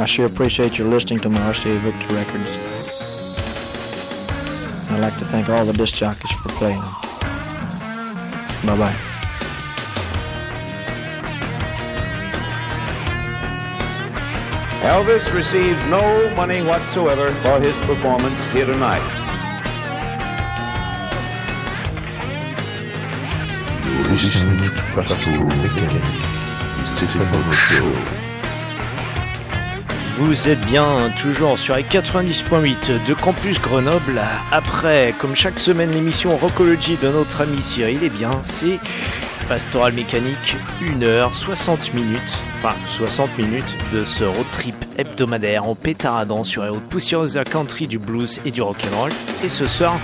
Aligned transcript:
I 0.00 0.06
sure 0.06 0.24
appreciate 0.24 0.78
your 0.78 0.88
listening 0.88 1.20
to 1.20 1.28
my 1.28 1.40
RCA 1.40 1.78
Victor 1.80 2.14
records. 2.14 2.56
I'd 4.90 5.00
like 5.00 5.12
to 5.18 5.26
thank 5.26 5.50
all 5.50 5.62
the 5.66 5.74
disc 5.74 5.94
jockeys 5.94 6.32
for 6.40 6.48
playing. 6.48 6.80
Bye 8.64 8.78
bye. 8.78 8.96
Elvis 14.88 15.30
received 15.34 15.78
no 15.90 16.34
money 16.34 16.62
whatsoever 16.62 17.30
for 17.42 17.60
his 17.60 17.76
performance 17.84 18.40
here 18.54 18.64
tonight. 18.64 19.04
You're 23.84 24.04
listening 24.08 24.56
to 24.64 24.82
Pastoral 24.94 25.44
Mechanic, 25.44 26.86
Stephen 26.86 27.52
Show. 27.52 28.29
Vous 30.22 30.50
êtes 30.50 30.60
bien 30.66 31.10
toujours 31.18 31.58
sur 31.58 31.76
les 31.76 31.82
90.8 31.82 33.06
de 33.06 33.14
Campus 33.14 33.58
Grenoble. 33.58 34.20
Après, 34.52 35.14
comme 35.18 35.34
chaque 35.34 35.58
semaine, 35.58 35.90
l'émission 35.92 36.36
Rockology 36.36 36.98
de 36.98 37.08
notre 37.08 37.40
ami 37.40 37.62
Cyril, 37.62 38.00
eh 38.02 38.10
bien, 38.10 38.30
c'est 38.42 38.78
Pastoral 39.48 39.94
Mécanique, 39.94 40.58
1 40.82 41.02
heure 41.04 41.34
60 41.34 41.94
minutes, 41.94 42.44
enfin 42.54 42.74
60 42.86 43.38
minutes 43.38 43.78
de 43.94 44.04
ce 44.04 44.24
road 44.24 44.44
trip 44.52 44.74
hebdomadaire 44.98 45.66
en 45.66 45.74
pétaradant 45.74 46.44
sur 46.44 46.64
les 46.64 46.70
de 46.70 47.34
la 47.34 47.44
country, 47.44 47.86
du 47.86 47.98
blues 47.98 48.42
et 48.44 48.50
du 48.50 48.60
rock'n'roll. 48.60 49.12
Et 49.42 49.48
ce 49.48 49.64
soir, 49.64 49.98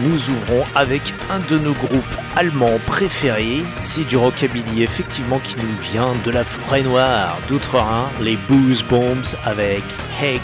nous 0.00 0.30
ouvrons 0.30 0.64
avec 0.74 1.14
un 1.30 1.40
de 1.40 1.58
nos 1.58 1.72
groupes 1.72 2.16
allemands 2.36 2.78
préférés. 2.86 3.62
C'est 3.76 4.04
du 4.04 4.16
rockabilly 4.16 4.82
effectivement 4.82 5.38
qui 5.38 5.56
nous 5.56 5.76
vient 5.92 6.12
de 6.24 6.30
la 6.30 6.44
forêt 6.44 6.82
noire 6.82 7.38
d'Outre-Rhin, 7.48 8.10
les 8.20 8.36
Booze 8.48 8.82
Bombs 8.82 9.36
avec 9.44 9.82
Heck 10.20 10.42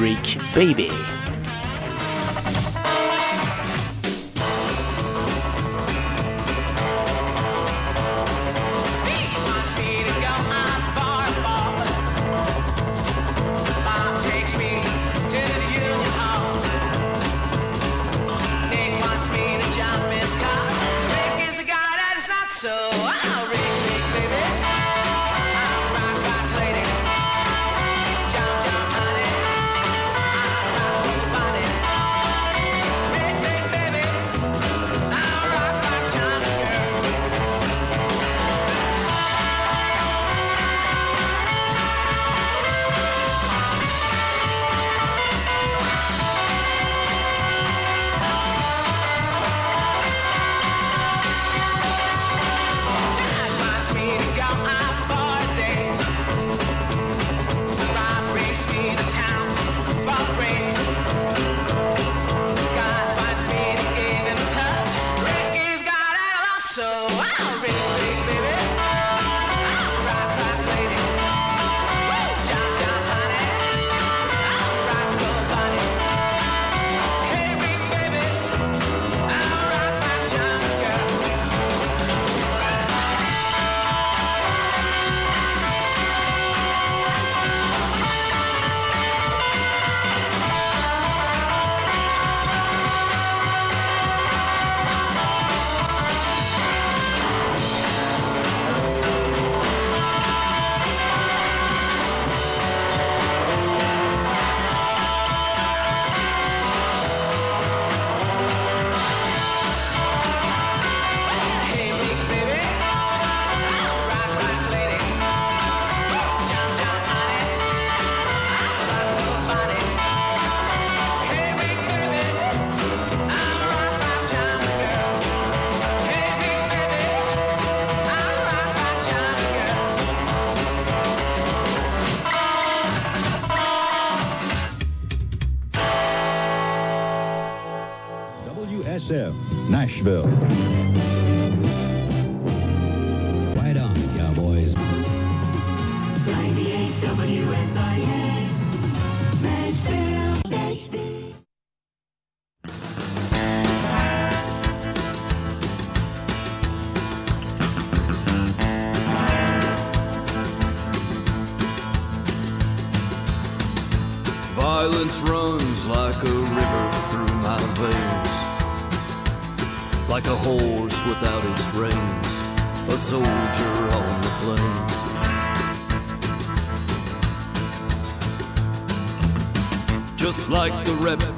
Rick 0.00 0.38
Baby. 0.54 0.90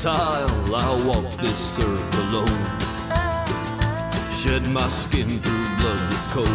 Reptile, 0.06 0.76
I'll 0.76 1.04
walk 1.04 1.32
this 1.38 1.78
earth 1.80 2.18
alone. 2.18 2.66
Shed 4.32 4.64
my 4.68 4.88
skin 4.88 5.40
through 5.40 5.76
blood 5.80 6.12
that's 6.12 6.26
cold 6.28 6.46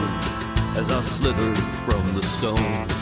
as 0.77 0.89
I 0.89 1.01
slither 1.01 1.55
from 1.85 2.13
the 2.13 2.23
stone. 2.23 3.00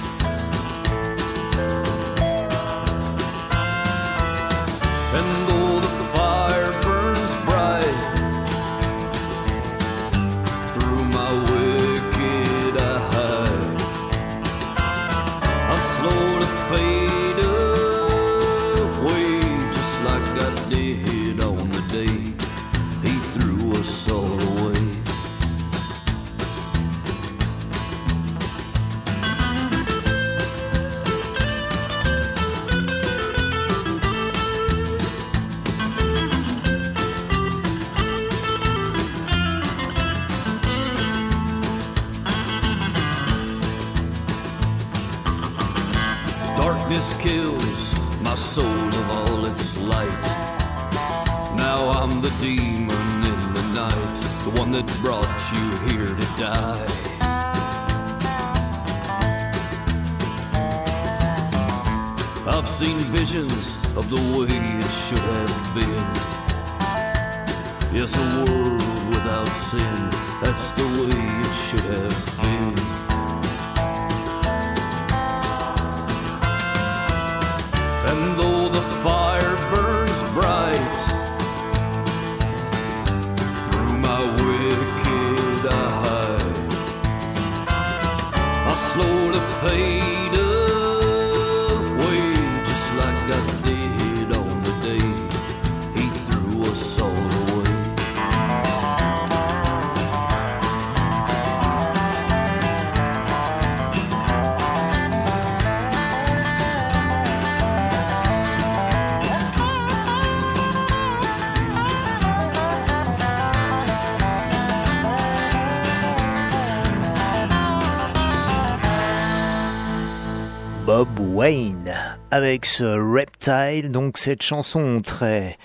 Avec 122.31 122.65
ce 122.65 122.83
Reptile, 122.83 123.91
donc 123.91 124.17
cette 124.17 124.41
chanson 124.43 125.01
très 125.01 125.57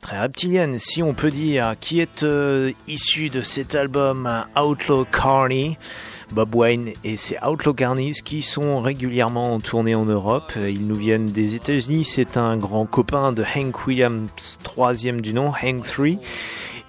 très 0.00 0.18
reptilienne 0.18 0.78
si 0.78 1.02
on 1.02 1.12
peut 1.12 1.30
dire, 1.30 1.74
qui 1.78 2.00
est 2.00 2.22
euh, 2.22 2.72
issue 2.88 3.28
de 3.28 3.42
cet 3.42 3.74
album 3.74 4.28
Outlaw 4.56 5.04
Carney. 5.04 5.76
Bob 6.32 6.54
Wayne 6.54 6.92
et 7.02 7.16
ses 7.16 7.36
Outlaw 7.44 7.74
Carneys 7.74 8.12
qui 8.24 8.40
sont 8.40 8.80
régulièrement 8.80 9.54
en 9.54 9.60
tournée 9.60 9.96
en 9.96 10.04
Europe. 10.04 10.52
Ils 10.56 10.86
nous 10.86 10.94
viennent 10.94 11.26
des 11.26 11.56
États-Unis. 11.56 12.04
C'est 12.04 12.36
un 12.36 12.56
grand 12.56 12.86
copain 12.86 13.32
de 13.32 13.42
Hank 13.42 13.86
Williams, 13.86 14.58
troisième 14.62 15.20
du 15.20 15.34
nom, 15.34 15.52
Hank 15.60 15.82
3. 15.82 16.06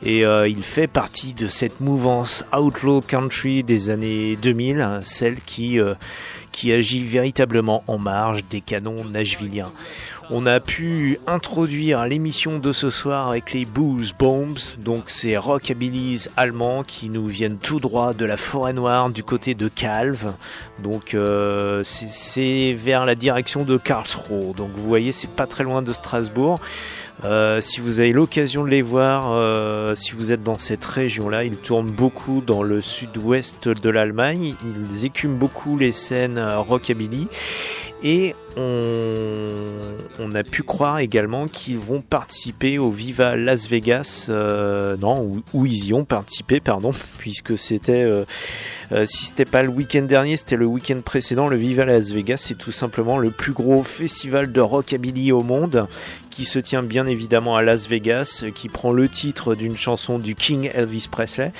Et 0.03 0.25
euh, 0.25 0.47
il 0.47 0.63
fait 0.63 0.87
partie 0.87 1.33
de 1.33 1.47
cette 1.47 1.79
mouvance 1.79 2.43
Outlaw 2.57 3.01
Country 3.01 3.63
des 3.63 3.89
années 3.91 4.35
2000, 4.35 5.01
celle 5.03 5.39
qui, 5.41 5.79
euh, 5.79 5.93
qui 6.51 6.71
agit 6.71 7.03
véritablement 7.03 7.83
en 7.87 7.97
marge 7.97 8.43
des 8.49 8.61
canons 8.61 9.05
nashvilliens. 9.05 9.71
On 10.33 10.45
a 10.45 10.61
pu 10.61 11.19
introduire 11.27 12.05
l'émission 12.05 12.57
de 12.57 12.71
ce 12.71 12.89
soir 12.89 13.27
avec 13.27 13.51
les 13.51 13.65
Booze 13.65 14.13
Bombs, 14.17 14.77
donc 14.77 15.09
ces 15.09 15.35
rockabillys 15.35 16.27
allemands 16.37 16.83
qui 16.83 17.09
nous 17.09 17.27
viennent 17.27 17.57
tout 17.57 17.81
droit 17.81 18.13
de 18.13 18.23
la 18.23 18.37
forêt 18.37 18.71
noire 18.71 19.09
du 19.09 19.23
côté 19.23 19.55
de 19.55 19.67
Calve. 19.67 20.31
Donc 20.81 21.15
euh, 21.15 21.83
c'est- 21.83 22.71
vers 22.73 23.05
la 23.05 23.15
direction 23.15 23.63
de 23.65 23.75
Karlsruhe. 23.77 24.55
Donc 24.55 24.69
vous 24.73 24.87
voyez, 24.87 25.11
c'est 25.11 25.29
pas 25.29 25.47
très 25.47 25.65
loin 25.65 25.81
de 25.81 25.91
Strasbourg. 25.91 26.61
Euh, 27.25 27.59
si 27.59 27.81
vous 27.81 27.99
avez 27.99 28.13
l'occasion 28.13 28.63
de 28.63 28.69
les 28.69 28.81
voir, 28.81 29.31
euh, 29.33 29.95
si 29.95 30.13
vous 30.13 30.31
êtes 30.31 30.43
dans 30.43 30.57
cette 30.57 30.85
région-là, 30.85 31.43
ils 31.43 31.57
tournent 31.57 31.91
beaucoup 31.91 32.41
dans 32.45 32.63
le 32.63 32.81
sud-ouest 32.81 33.67
de 33.67 33.89
l'Allemagne. 33.89 34.55
Ils 34.63 35.05
écument 35.05 35.35
beaucoup 35.37 35.77
les 35.77 35.91
scènes 35.91 36.39
rockabilly. 36.39 37.27
Et 38.03 38.33
on, 38.57 40.35
a 40.35 40.43
pu 40.43 40.63
croire 40.63 40.99
également 40.99 41.47
qu'ils 41.47 41.77
vont 41.77 42.01
participer 42.01 42.77
au 42.77 42.89
Viva 42.89 43.35
Las 43.35 43.67
Vegas, 43.67 44.27
euh, 44.29 44.97
non, 44.97 45.41
où, 45.53 45.65
ils 45.65 45.87
y 45.87 45.93
ont 45.93 46.05
participé, 46.05 46.59
pardon, 46.59 46.91
puisque 47.17 47.57
c'était, 47.57 48.03
euh, 48.03 48.25
euh, 48.91 49.05
si 49.05 49.25
c'était 49.25 49.45
pas 49.45 49.63
le 49.63 49.69
week-end 49.69 50.03
dernier, 50.03 50.37
c'était 50.37 50.57
le 50.57 50.65
week-end 50.65 50.99
précédent. 51.03 51.47
Le 51.47 51.57
Viva 51.57 51.85
Las 51.85 52.11
Vegas, 52.11 52.37
c'est 52.37 52.57
tout 52.57 52.71
simplement 52.71 53.17
le 53.17 53.31
plus 53.31 53.53
gros 53.53 53.83
festival 53.83 54.51
de 54.51 54.61
rockabilly 54.61 55.31
au 55.31 55.41
monde, 55.41 55.87
qui 56.29 56.45
se 56.45 56.59
tient 56.59 56.83
bien 56.83 57.07
évidemment 57.07 57.55
à 57.55 57.61
Las 57.61 57.87
Vegas, 57.87 58.45
qui 58.55 58.69
prend 58.69 58.91
le 58.91 59.09
titre 59.09 59.55
d'une 59.55 59.77
chanson 59.77 60.19
du 60.19 60.35
King 60.35 60.69
Elvis 60.73 61.07
Presley. 61.09 61.51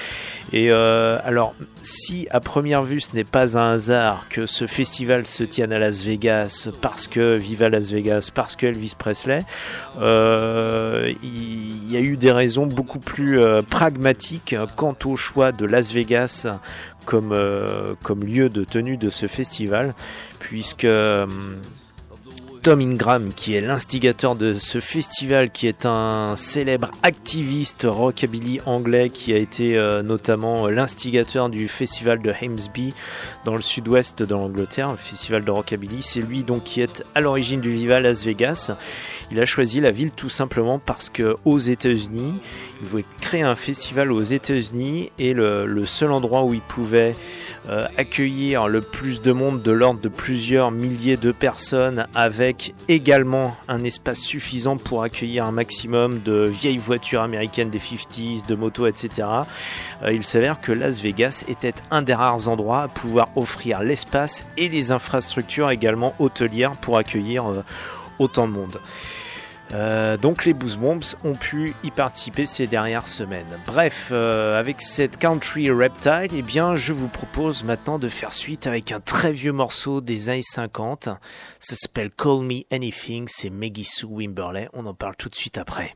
Et 0.53 0.71
alors, 0.71 1.55
si 1.83 2.27
à 2.31 2.39
première 2.39 2.83
vue 2.83 3.01
ce 3.01 3.15
n'est 3.15 3.23
pas 3.23 3.57
un 3.57 3.73
hasard 3.73 4.27
que 4.29 4.45
ce 4.45 4.67
festival 4.67 5.27
se 5.27 5.43
tienne 5.43 5.73
à 5.73 5.79
Las 5.79 6.03
Vegas 6.03 6.69
parce 6.81 7.07
que 7.07 7.35
Viva 7.35 7.69
Las 7.69 7.91
Vegas, 7.91 8.31
parce 8.33 8.55
que 8.55 8.65
Elvis 8.65 8.95
Presley, 8.97 9.45
euh, 9.99 11.13
il 11.23 11.91
y 11.91 11.97
a 11.97 11.99
eu 11.99 12.17
des 12.17 12.31
raisons 12.31 12.65
beaucoup 12.65 12.99
plus 12.99 13.39
euh, 13.39 13.61
pragmatiques 13.61 14.55
quant 14.75 14.95
au 15.05 15.15
choix 15.15 15.51
de 15.51 15.65
Las 15.65 15.93
Vegas 15.93 16.47
comme, 17.05 17.31
euh, 17.31 17.93
comme 18.03 18.23
lieu 18.23 18.49
de 18.49 18.63
tenue 18.63 18.97
de 18.97 19.09
ce 19.09 19.27
festival, 19.27 19.93
puisque 20.39 20.87
Tom 22.61 22.79
Ingram, 22.79 23.31
qui 23.35 23.55
est 23.55 23.61
l'instigateur 23.61 24.35
de 24.35 24.53
ce 24.53 24.79
festival, 24.79 25.49
qui 25.49 25.65
est 25.65 25.87
un 25.87 26.35
célèbre 26.35 26.91
activiste 27.01 27.87
rockabilly 27.89 28.61
anglais, 28.67 29.09
qui 29.09 29.33
a 29.33 29.37
été 29.37 29.79
euh, 29.79 30.03
notamment 30.03 30.67
l'instigateur 30.67 31.49
du 31.49 31.67
festival 31.67 32.21
de 32.21 32.31
Hamesby 32.39 32.93
dans 33.45 33.55
le 33.55 33.63
sud-ouest 33.63 34.21
de 34.21 34.31
l'Angleterre, 34.31 34.91
le 34.91 34.97
festival 34.97 35.43
de 35.43 35.49
rockabilly. 35.49 36.03
C'est 36.03 36.21
lui 36.21 36.43
donc 36.43 36.63
qui 36.63 36.81
est 36.81 37.03
à 37.15 37.21
l'origine 37.21 37.61
du 37.61 37.71
Viva 37.71 37.99
Las 37.99 38.23
Vegas. 38.23 38.75
Il 39.31 39.39
a 39.39 39.45
choisi 39.47 39.81
la 39.81 39.89
ville 39.89 40.11
tout 40.11 40.29
simplement 40.29 40.77
parce 40.77 41.09
que 41.09 41.37
aux 41.45 41.57
États-Unis, 41.57 42.35
il 42.81 42.87
voulait 42.87 43.05
créer 43.21 43.41
un 43.41 43.55
festival 43.55 44.11
aux 44.11 44.21
États-Unis 44.21 45.11
et 45.17 45.33
le, 45.33 45.65
le 45.65 45.85
seul 45.87 46.11
endroit 46.11 46.43
où 46.43 46.53
il 46.53 46.61
pouvait 46.61 47.15
euh, 47.69 47.87
accueillir 47.97 48.67
le 48.67 48.81
plus 48.81 49.21
de 49.21 49.31
monde 49.31 49.63
de 49.63 49.71
l'ordre 49.71 49.99
de 49.99 50.09
plusieurs 50.09 50.69
milliers 50.69 51.17
de 51.17 51.31
personnes 51.31 52.05
avec 52.13 52.50
également 52.87 53.55
un 53.67 53.83
espace 53.83 54.19
suffisant 54.19 54.77
pour 54.77 55.03
accueillir 55.03 55.45
un 55.45 55.51
maximum 55.51 56.21
de 56.21 56.45
vieilles 56.45 56.77
voitures 56.77 57.21
américaines 57.21 57.69
des 57.69 57.79
50s, 57.79 58.45
de 58.45 58.55
motos, 58.55 58.87
etc. 58.87 59.27
Euh, 60.03 60.13
il 60.13 60.23
s'avère 60.23 60.59
que 60.59 60.71
Las 60.71 61.01
Vegas 61.01 61.43
était 61.47 61.73
un 61.89 62.01
des 62.01 62.13
rares 62.13 62.47
endroits 62.47 62.83
à 62.83 62.87
pouvoir 62.87 63.29
offrir 63.35 63.81
l'espace 63.81 64.45
et 64.57 64.69
les 64.69 64.91
infrastructures 64.91 65.69
également 65.69 66.15
hôtelières 66.19 66.73
pour 66.73 66.97
accueillir 66.97 67.49
euh, 67.49 67.63
autant 68.19 68.47
de 68.47 68.53
monde. 68.53 68.79
Euh, 69.73 70.17
donc 70.17 70.45
les 70.45 70.53
Booze 70.53 70.77
Bombs 70.77 71.15
ont 71.23 71.35
pu 71.35 71.73
y 71.83 71.91
participer 71.91 72.45
ces 72.45 72.67
dernières 72.67 73.07
semaines. 73.07 73.59
Bref, 73.65 74.09
euh, 74.11 74.59
avec 74.59 74.81
cette 74.81 75.17
Country 75.17 75.71
Reptile, 75.71 76.29
eh 76.35 76.41
bien, 76.41 76.75
je 76.75 76.93
vous 76.93 77.07
propose 77.07 77.63
maintenant 77.63 77.99
de 77.99 78.09
faire 78.09 78.33
suite 78.33 78.67
avec 78.67 78.91
un 78.91 78.99
très 78.99 79.31
vieux 79.31 79.53
morceau 79.53 80.01
des 80.01 80.29
années 80.29 80.41
50. 80.43 81.09
Ça 81.59 81.75
s'appelle 81.75 82.11
Call 82.11 82.41
Me 82.41 82.61
Anything, 82.71 83.27
c'est 83.27 83.49
Maggie 83.49 83.85
Sue 83.85 84.05
Wimberley. 84.05 84.67
On 84.73 84.85
en 84.85 84.93
parle 84.93 85.15
tout 85.15 85.29
de 85.29 85.35
suite 85.35 85.57
après. 85.57 85.95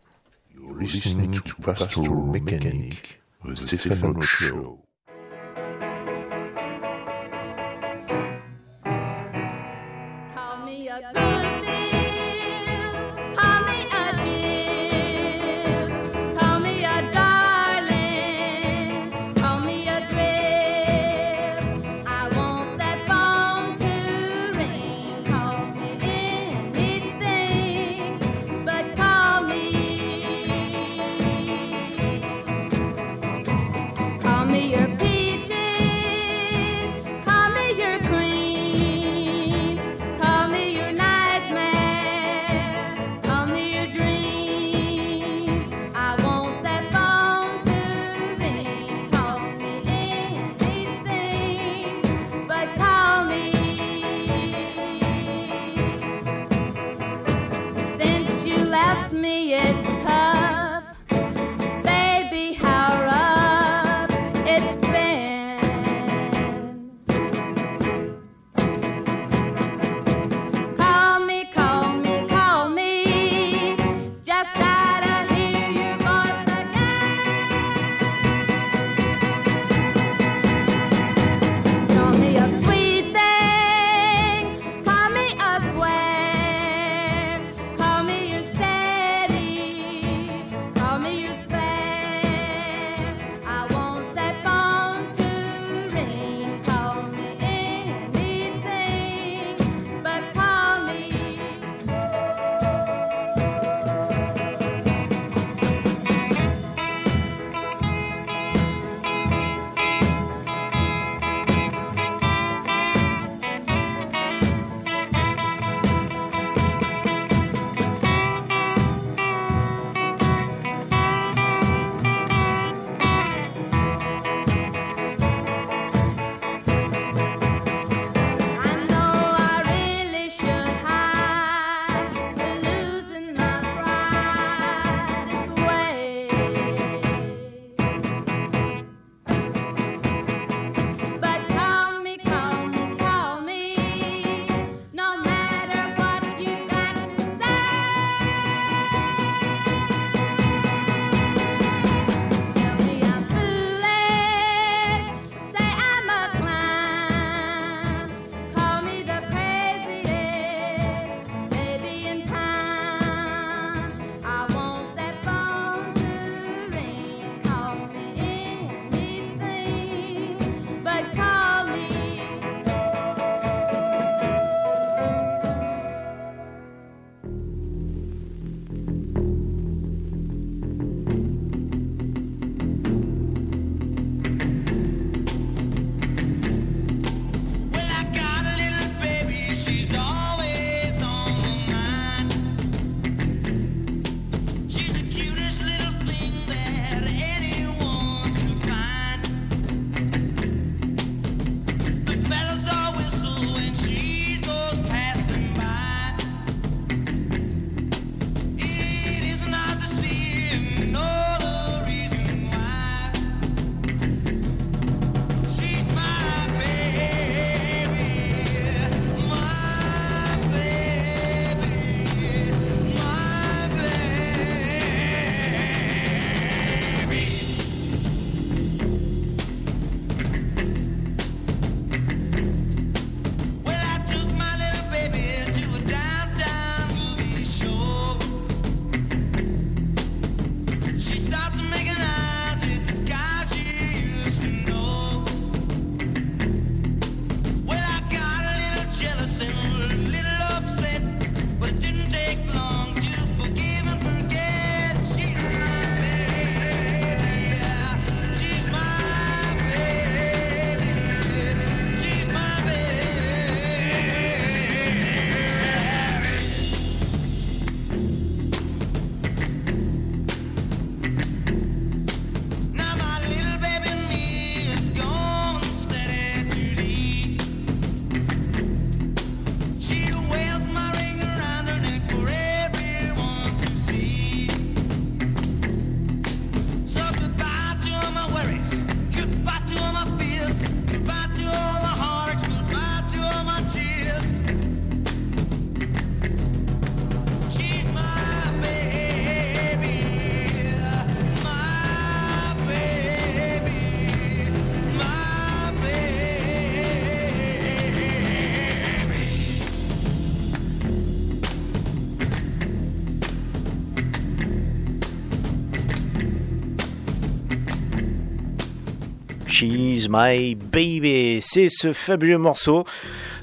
She's 319.95 320.09
My 320.09 320.55
Baby. 320.55 321.39
C'est 321.41 321.69
ce 321.69 321.93
fabuleux 321.93 322.37
morceau 322.37 322.83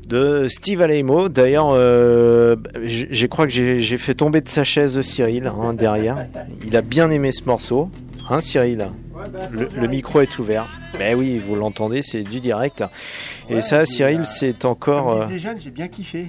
de 0.06 0.48
Steve 0.48 0.82
Alaimo. 0.82 1.30
D'ailleurs, 1.30 1.70
euh, 1.70 2.56
je 2.84 3.26
crois 3.26 3.46
que 3.46 3.52
j'ai 3.52 3.96
fait 3.98 4.14
tomber 4.14 4.42
de 4.42 4.48
sa 4.48 4.62
chaise 4.62 5.00
Cyril 5.00 5.46
hein, 5.46 5.72
derrière. 5.72 6.26
Il 6.64 6.76
a 6.76 6.82
bien 6.82 7.10
aimé 7.10 7.32
ce 7.32 7.44
morceau. 7.44 7.90
Hein 8.28 8.40
Cyril? 8.40 8.90
Le, 9.50 9.68
le 9.74 9.88
micro 9.88 10.20
est 10.20 10.38
ouvert. 10.38 10.66
Ben 10.98 11.16
oui, 11.18 11.38
vous 11.38 11.54
l'entendez, 11.54 12.02
c'est 12.02 12.22
du 12.22 12.40
direct. 12.40 12.84
Et 13.48 13.60
ça, 13.60 13.86
Cyril, 13.86 14.22
c'est 14.26 14.64
encore... 14.64 15.12
euh, 15.12 15.26
les 15.26 15.38
jeunes, 15.38 15.58
j'ai 15.60 15.70
bien 15.70 15.88
kiffé. 15.88 16.28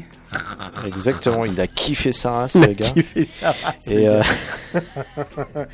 exactement, 0.85 1.43
il 1.43 1.59
a 1.59 1.67
kiffé 1.67 2.11
sa 2.11 2.31
race, 2.31 2.55
le 2.55 2.73
gars. 2.73 2.89
kiffé 2.91 3.27
ça. 3.29 3.53
Et 3.87 4.07
euh, 4.07 4.21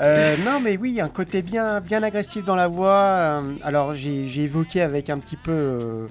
Euh, 0.00 0.36
non, 0.44 0.60
mais 0.60 0.76
oui, 0.76 1.00
un 1.00 1.08
côté 1.08 1.42
bien, 1.42 1.80
bien 1.80 2.02
agressif 2.02 2.44
dans 2.44 2.54
la 2.56 2.68
voix. 2.68 2.92
Euh, 2.92 3.40
alors, 3.62 3.94
j'ai 3.94 4.42
évoqué 4.42 4.82
avec 4.82 5.08
un 5.08 5.18
petit 5.18 5.36
peu, 5.36 5.50
euh, 5.52 6.06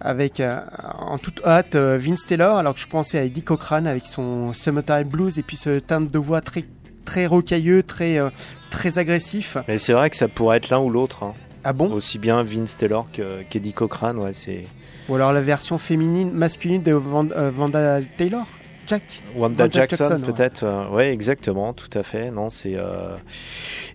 avec 0.00 0.38
euh, 0.40 0.60
en 0.98 1.18
toute 1.18 1.40
hâte, 1.44 1.74
euh, 1.74 1.98
Vince 2.00 2.24
Taylor, 2.26 2.56
alors 2.56 2.74
que 2.74 2.80
je 2.80 2.86
pensais 2.86 3.18
à 3.18 3.24
Eddie 3.24 3.42
Cochrane 3.42 3.86
avec 3.86 4.06
son 4.06 4.52
Summertime 4.52 5.04
Blues 5.04 5.38
et 5.38 5.42
puis 5.42 5.56
ce 5.56 5.78
timbre 5.80 6.08
de 6.10 6.18
voix 6.18 6.40
très, 6.40 6.64
très 7.04 7.26
rocailleux, 7.26 7.82
très, 7.82 8.18
euh, 8.18 8.30
très 8.70 8.98
agressif. 8.98 9.56
mais 9.66 9.78
c'est 9.78 9.92
vrai 9.92 10.08
que 10.10 10.16
ça 10.16 10.28
pourrait 10.28 10.58
être 10.58 10.70
l'un 10.70 10.78
ou 10.78 10.90
l'autre. 10.90 11.24
hein. 11.24 11.34
Ah 11.64 11.72
bon? 11.72 11.90
Aussi 11.92 12.18
bien 12.18 12.42
Vince 12.42 12.76
Taylor 12.76 13.06
que- 13.12 13.42
qu'Eddie 13.50 13.72
Cochrane, 13.72 14.18
ouais, 14.18 14.34
c'est... 14.34 14.66
Ou 15.08 15.16
alors 15.16 15.32
la 15.32 15.40
version 15.42 15.78
féminine, 15.78 16.30
masculine 16.32 16.82
de 16.82 16.92
Van- 16.92 17.26
Vanda 17.50 18.00
Taylor? 18.16 18.46
Jack 18.86 19.02
Wanda 19.36 19.64
Wanda 19.64 19.68
Jackson, 19.70 19.96
Jackson, 20.08 20.20
ouais. 20.26 20.32
peut-être. 20.32 20.62
euh, 20.64 20.88
ouais, 20.90 21.12
exactement, 21.12 21.72
tout 21.72 21.90
à 21.98 22.02
fait. 22.02 22.30
Non, 22.30 22.50
c'est 22.50 22.74
euh, 22.76 23.14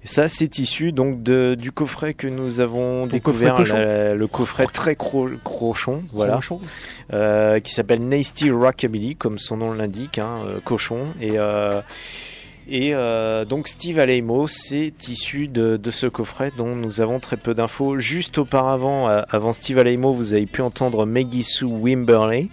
ça, 0.04 0.28
c'est 0.28 0.58
issu 0.60 0.92
donc 0.92 1.22
de, 1.24 1.56
du 1.60 1.72
coffret 1.72 2.14
que 2.14 2.28
nous 2.28 2.60
avons 2.60 3.08
découvert, 3.08 3.56
coffret 3.56 3.64
cochon. 3.64 3.78
la- 3.78 4.16
le 4.16 4.28
coffret 4.28 4.66
très 4.68 4.94
cro- 4.96 5.30
crochon, 5.44 6.04
voilà, 6.12 6.40
euh, 7.14 7.60
qui 7.60 7.74
s'appelle 7.74 8.08
Nasty 8.08 8.52
Rockabilly, 8.52 9.16
comme 9.16 9.40
son 9.40 9.58
nom 9.58 9.74
l'indique, 9.74 10.18
hein, 10.20 10.38
cochon. 10.66 11.00
Et 11.22 11.34
et 12.72 12.94
euh, 12.94 13.46
donc 13.46 13.68
Steve 13.68 13.98
Alaimo, 13.98 14.48
c'est 14.48 15.08
issu 15.08 15.48
de, 15.48 15.80
ce 15.90 16.06
coffret 16.06 16.52
dont 16.56 16.76
nous 16.76 17.02
avons 17.02 17.20
très 17.20 17.36
peu 17.36 17.56
d'infos. 17.56 17.98
Juste 17.98 18.38
auparavant, 18.38 19.10
euh, 19.10 19.22
avant 19.30 19.54
Steve 19.54 19.80
Alaimo, 19.80 20.14
vous 20.14 20.34
avez 20.34 20.46
pu 20.46 20.62
entendre 20.62 21.08
Maggie 21.08 21.44
Sue 21.44 21.66
Wimberley, 21.66 22.50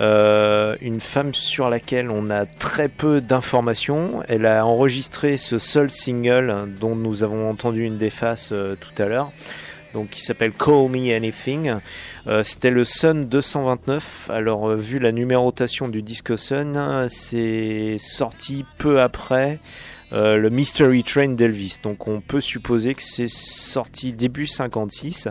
euh, 0.00 0.76
une 0.80 1.00
femme 1.00 1.34
sur 1.34 1.68
laquelle 1.68 2.10
on 2.10 2.30
a 2.30 2.46
très 2.46 2.88
peu 2.88 3.20
d'informations. 3.20 4.22
Elle 4.28 4.46
a 4.46 4.64
enregistré 4.64 5.36
ce 5.36 5.58
seul 5.58 5.90
single 5.90 6.68
dont 6.80 6.96
nous 6.96 7.22
avons 7.22 7.50
entendu 7.50 7.84
une 7.84 7.98
des 7.98 8.10
faces 8.10 8.48
tout 8.80 9.02
à 9.02 9.06
l'heure. 9.06 9.30
Donc, 9.94 10.10
qui 10.10 10.22
s'appelle 10.22 10.52
Call 10.52 10.88
Me 10.88 11.14
Anything. 11.14 11.74
Euh, 12.26 12.42
C'était 12.42 12.70
le 12.70 12.84
Sun 12.84 13.26
229. 13.26 14.30
Alors, 14.30 14.70
euh, 14.70 14.76
vu 14.76 14.98
la 14.98 15.12
numérotation 15.12 15.88
du 15.88 16.02
disque 16.02 16.36
Sun, 16.38 17.06
c'est 17.08 17.96
sorti 17.98 18.64
peu 18.78 19.00
après 19.00 19.58
euh, 20.12 20.36
le 20.36 20.50
Mystery 20.50 21.04
Train 21.04 21.28
d'Elvis. 21.28 21.78
Donc, 21.82 22.08
on 22.08 22.20
peut 22.20 22.40
supposer 22.40 22.94
que 22.94 23.02
c'est 23.02 23.28
sorti 23.28 24.12
début 24.12 24.46
56. 24.46 25.28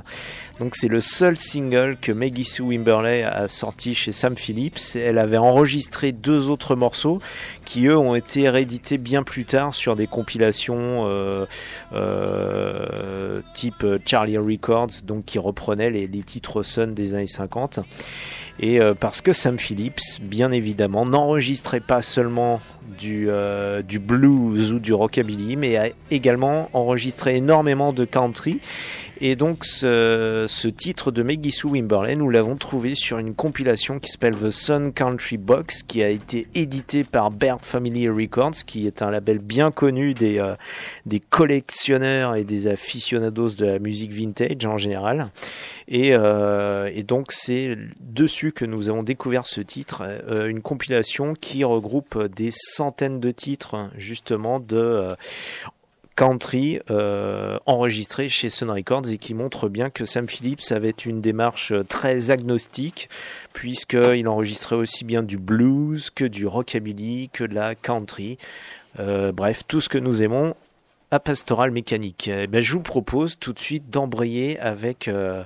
Donc 0.59 0.75
c'est 0.75 0.89
le 0.89 0.99
seul 0.99 1.37
single 1.37 1.97
que 2.01 2.11
Maggie 2.11 2.43
Sue 2.43 2.63
Wimberley 2.63 3.23
a 3.23 3.47
sorti 3.47 3.93
chez 3.93 4.11
Sam 4.11 4.35
Phillips. 4.35 4.95
Elle 4.95 5.17
avait 5.17 5.37
enregistré 5.37 6.11
deux 6.11 6.49
autres 6.49 6.75
morceaux 6.75 7.21
qui 7.63 7.85
eux 7.85 7.97
ont 7.97 8.13
été 8.13 8.49
réédités 8.49 8.97
bien 8.97 9.23
plus 9.23 9.45
tard 9.45 9.73
sur 9.73 9.95
des 9.95 10.07
compilations 10.07 11.05
euh, 11.07 11.45
euh, 11.93 13.41
type 13.53 13.85
Charlie 14.05 14.37
Records, 14.37 15.01
donc 15.05 15.25
qui 15.25 15.39
reprenaient 15.39 15.89
les, 15.89 16.07
titres 16.23 16.63
Sun 16.63 16.93
des 16.93 17.13
années 17.13 17.27
50. 17.27 17.79
Et 18.59 18.81
euh, 18.81 18.93
parce 18.93 19.21
que 19.21 19.31
Sam 19.31 19.57
Phillips, 19.57 20.19
bien 20.21 20.51
évidemment, 20.51 21.05
n'enregistrait 21.05 21.79
pas 21.79 22.01
seulement 22.01 22.59
du, 22.99 23.27
euh, 23.29 23.81
du 23.81 23.99
blues 23.99 24.73
ou 24.73 24.79
du 24.79 24.93
rockabilly, 24.93 25.55
mais 25.55 25.77
a 25.77 25.87
également 26.11 26.69
enregistré 26.73 27.37
énormément 27.37 27.93
de 27.93 28.03
country. 28.03 28.59
Et 29.21 29.35
donc 29.35 29.65
ce, 29.65 30.67
titre 30.69 31.11
de 31.11 31.23
Maggie 31.23 31.51
Sue 31.51 31.67
Wimberley, 31.67 32.15
nous 32.15 32.29
l'avons 32.29 32.55
trouvé 32.55 32.95
sur 32.95 33.17
une 33.17 33.35
compilation 33.35 33.99
qui 33.99 34.09
s'appelle 34.09 34.35
The 34.35 34.49
Sun 34.49 34.93
Country 34.93 35.37
Box, 35.37 35.83
qui 35.83 36.01
a 36.01 36.07
été 36.07 36.47
édité 36.55 37.03
par 37.03 37.29
Baird 37.29 37.65
Family 37.65 38.07
Records, 38.07 38.63
qui 38.65 38.87
est 38.87 39.01
un 39.01 39.11
label 39.11 39.39
bien 39.39 39.71
connu 39.71 40.13
des, 40.13 40.39
euh, 40.39 40.55
des 41.05 41.19
collectionneurs 41.19 42.35
et 42.35 42.45
des 42.45 42.67
aficionados 42.67 43.49
de 43.49 43.65
la 43.65 43.79
musique 43.79 44.13
vintage 44.13 44.65
en 44.65 44.77
général. 44.77 45.31
Et, 45.89 46.11
euh, 46.13 46.89
donc 47.03 47.31
c'est 47.31 47.77
dessus 47.99 48.53
que 48.53 48.63
nous 48.63 48.89
avons 48.89 49.03
découvert 49.03 49.47
ce 49.47 49.59
titre, 49.59 50.03
euh, 50.05 50.47
une 50.47 50.61
compilation 50.61 51.33
qui 51.33 51.63
regroupe 51.65 52.23
des 52.35 52.51
centaines 52.53 53.19
de 53.19 53.31
titres 53.31 53.89
justement 53.97 54.59
de 54.59 55.07
country 56.19 56.81
euh, 56.91 57.57
enregistrés 57.65 58.27
chez 58.27 58.49
Sun 58.49 58.69
Records 58.69 59.09
et 59.09 59.17
qui 59.17 59.33
montre 59.33 59.69
bien 59.69 59.89
que 59.89 60.03
Sam 60.03 60.27
Phillips 60.27 60.69
avait 60.71 60.89
une 60.89 61.21
démarche 61.21 61.71
euh, 61.71 61.85
très 61.85 62.29
agnostique 62.29 63.07
puisqu'il 63.53 64.27
enregistrait 64.27 64.75
aussi 64.75 65.05
bien 65.05 65.23
du 65.23 65.37
blues 65.37 66.09
que 66.09 66.25
du 66.25 66.45
rockabilly 66.45 67.29
que 67.31 67.45
de 67.45 67.55
la 67.55 67.73
country. 67.73 68.37
Euh, 68.99 69.31
bref, 69.31 69.61
tout 69.65 69.79
ce 69.79 69.87
que 69.87 69.97
nous 69.97 70.21
aimons 70.21 70.55
à 71.11 71.19
Pastoral 71.19 71.71
Mécanique. 71.71 72.29
Eh 72.31 72.47
ben, 72.47 72.61
je 72.61 72.73
vous 72.73 72.81
propose 72.81 73.37
tout 73.39 73.53
de 73.53 73.59
suite 73.59 73.89
d'embrayer 73.89 74.59
avec, 74.59 75.07
euh, 75.07 75.43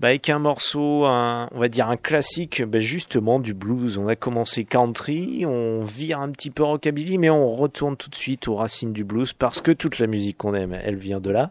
bah, 0.00 0.08
avec 0.08 0.30
un 0.30 0.38
morceau, 0.38 1.04
on 1.04 1.48
va 1.58 1.68
dire 1.68 1.88
un 1.88 1.96
classique, 1.96 2.62
ben, 2.62 2.80
justement 2.80 3.38
du 3.38 3.52
blues. 3.52 3.98
On 3.98 4.08
a 4.08 4.16
commencé 4.16 4.64
country, 4.64 5.44
on 5.46 5.82
vire 5.82 6.20
un 6.20 6.30
petit 6.30 6.50
peu 6.50 6.62
rockabilly, 6.62 7.18
mais 7.18 7.30
on 7.30 7.48
retourne 7.48 7.96
tout 7.96 8.08
de 8.10 8.14
suite 8.14 8.48
aux 8.48 8.56
racines 8.56 8.92
du 8.92 9.04
blues 9.04 9.32
parce 9.32 9.60
que 9.60 9.72
toute 9.72 9.98
la 9.98 10.06
musique 10.06 10.38
qu'on 10.38 10.54
aime, 10.54 10.78
elle 10.82 10.96
vient 10.96 11.20
de 11.20 11.30
là. 11.30 11.50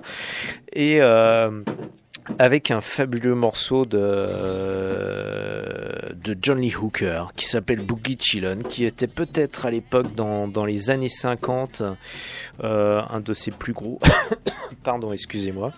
Et 0.74 1.02
euh, 1.02 1.62
avec 2.40 2.72
un 2.72 2.82
fabuleux 2.82 3.36
morceau 3.36 3.86
de, 3.86 4.00
John 6.42 6.60
Lee 6.60 6.76
Hooker 6.76 7.32
qui 7.36 7.46
s'appelle 7.46 7.82
Boogie 7.82 8.18
Chillin, 8.20 8.64
qui 8.64 8.86
était 8.86 9.08
peut-être 9.08 9.66
à 9.66 9.72
l'époque 9.72 10.14
dans, 10.16 10.66
les 10.66 10.90
années 10.90 11.10
50 11.10 11.84
euh, 12.64 13.02
un 13.10 13.20
de 13.20 13.34
ses 13.34 13.52
plus 13.52 13.74
gros, 13.74 14.00
pardon, 14.84 15.12
excusez-moi, 15.14 15.72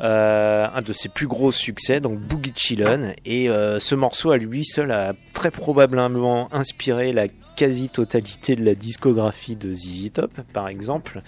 euh, 0.00 0.66
un 0.72 0.82
de 0.82 0.92
ses 0.92 1.08
plus 1.08 1.26
gros 1.26 1.52
succès, 1.52 2.00
donc 2.00 2.18
Boogie 2.18 2.52
Chillin. 2.54 3.12
Et 3.24 3.48
euh, 3.48 3.78
ce 3.78 3.94
morceau 3.94 4.30
à 4.30 4.38
lui 4.38 4.64
seul 4.64 4.90
a 4.92 5.12
très 5.34 5.50
probablement 5.50 6.48
inspiré 6.52 7.12
la 7.12 7.26
quasi-totalité 7.60 8.56
de 8.56 8.64
la 8.64 8.74
discographie 8.74 9.54
de 9.54 9.70
ZZ 9.70 10.12
Top, 10.14 10.32
par 10.54 10.68
exemple, 10.68 11.20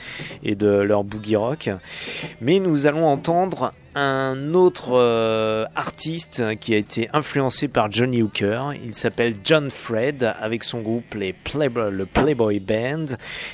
et 0.43 0.55
de 0.55 0.67
leur 0.67 1.05
boogie 1.05 1.37
rock. 1.37 1.69
Mais 2.41 2.59
nous 2.59 2.87
allons 2.87 3.07
entendre 3.07 3.75
un 3.95 4.55
autre 4.55 4.93
euh, 4.95 5.67
artiste 5.75 6.43
qui 6.59 6.73
a 6.73 6.79
été 6.79 7.11
influencé 7.13 7.69
par 7.69 7.93
Johnny 7.93 8.23
Hooker. 8.23 8.73
Il 8.83 8.95
s'appelle 8.95 9.35
John 9.45 9.69
Fred 9.69 10.33
avec 10.41 10.65
son 10.65 10.81
groupe 10.81 11.13
les 11.13 11.35
Playboy, 11.35 11.93
le 11.93 12.07
Playboy 12.07 12.61
Band 12.61 13.05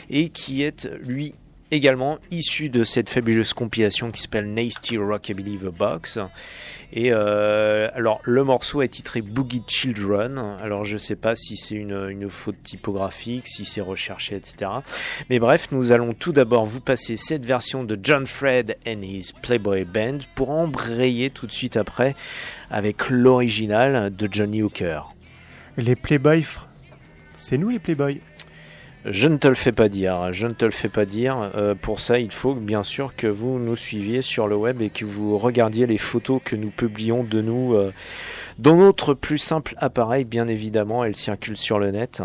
et 0.08 0.28
qui 0.28 0.62
est 0.62 0.88
lui 1.02 1.34
également 1.72 2.18
issu 2.30 2.68
de 2.68 2.84
cette 2.84 3.10
fabuleuse 3.10 3.54
compilation 3.54 4.12
qui 4.12 4.22
s'appelle 4.22 4.52
Nasty 4.54 4.98
Rockabilly 4.98 5.58
The 5.58 5.76
Box. 5.76 6.20
Et 6.92 7.12
euh, 7.12 7.90
alors 7.94 8.20
le 8.24 8.44
morceau 8.44 8.80
est 8.82 8.88
titré 8.88 9.20
Boogie 9.20 9.62
Children. 9.66 10.38
Alors 10.62 10.84
je 10.84 10.96
sais 10.96 11.16
pas 11.16 11.34
si 11.34 11.56
c'est 11.56 11.74
une, 11.74 12.28
faute 12.28 12.62
typographique, 12.62 13.46
si 13.46 13.64
c'est 13.64 13.80
recherché, 13.80 14.36
etc. 14.36 14.70
Mais 15.28 15.38
bref, 15.38 15.68
nous 15.70 15.92
allons 15.92 16.14
tout 16.14 16.32
d'abord 16.32 16.64
vous 16.64 16.80
passer 16.80 17.16
cette 17.16 17.44
version 17.44 17.84
de 17.84 17.98
John 18.02 18.26
Fred 18.26 18.76
and 18.86 19.02
his 19.02 19.32
Playboy 19.42 19.84
Band 19.84 20.18
pour 20.34 20.50
embrayer 20.50 21.30
tout 21.30 21.46
de 21.46 21.52
suite 21.52 21.76
après 21.76 22.14
avec 22.70 23.10
l'original 23.10 24.14
de 24.14 24.28
Johnny 24.30 24.62
Hooker. 24.62 25.00
Les 25.76 25.94
Playboys, 25.94 26.66
c'est 27.36 27.58
nous 27.58 27.68
les 27.68 27.78
Playboys. 27.78 28.18
Je 29.04 29.28
ne 29.28 29.36
te 29.36 29.46
le 29.46 29.54
fais 29.54 29.72
pas 29.72 29.88
dire, 29.88 30.32
je 30.32 30.46
ne 30.46 30.52
te 30.52 30.64
le 30.64 30.70
fais 30.70 30.88
pas 30.88 31.04
dire. 31.04 31.50
Euh, 31.54 31.74
pour 31.74 32.00
ça, 32.00 32.18
il 32.18 32.32
faut 32.32 32.54
bien 32.54 32.82
sûr 32.82 33.14
que 33.16 33.28
vous 33.28 33.58
nous 33.58 33.76
suiviez 33.76 34.22
sur 34.22 34.48
le 34.48 34.56
web 34.56 34.82
et 34.82 34.90
que 34.90 35.04
vous 35.04 35.38
regardiez 35.38 35.86
les 35.86 35.98
photos 35.98 36.40
que 36.44 36.56
nous 36.56 36.70
publions 36.70 37.22
de 37.22 37.40
nous 37.40 37.74
euh, 37.74 37.92
dans 38.58 38.76
notre 38.76 39.14
plus 39.14 39.38
simple 39.38 39.74
appareil, 39.78 40.24
bien 40.24 40.48
évidemment, 40.48 41.04
elles 41.04 41.16
circulent 41.16 41.56
sur 41.56 41.78
le 41.78 41.92
net. 41.92 42.22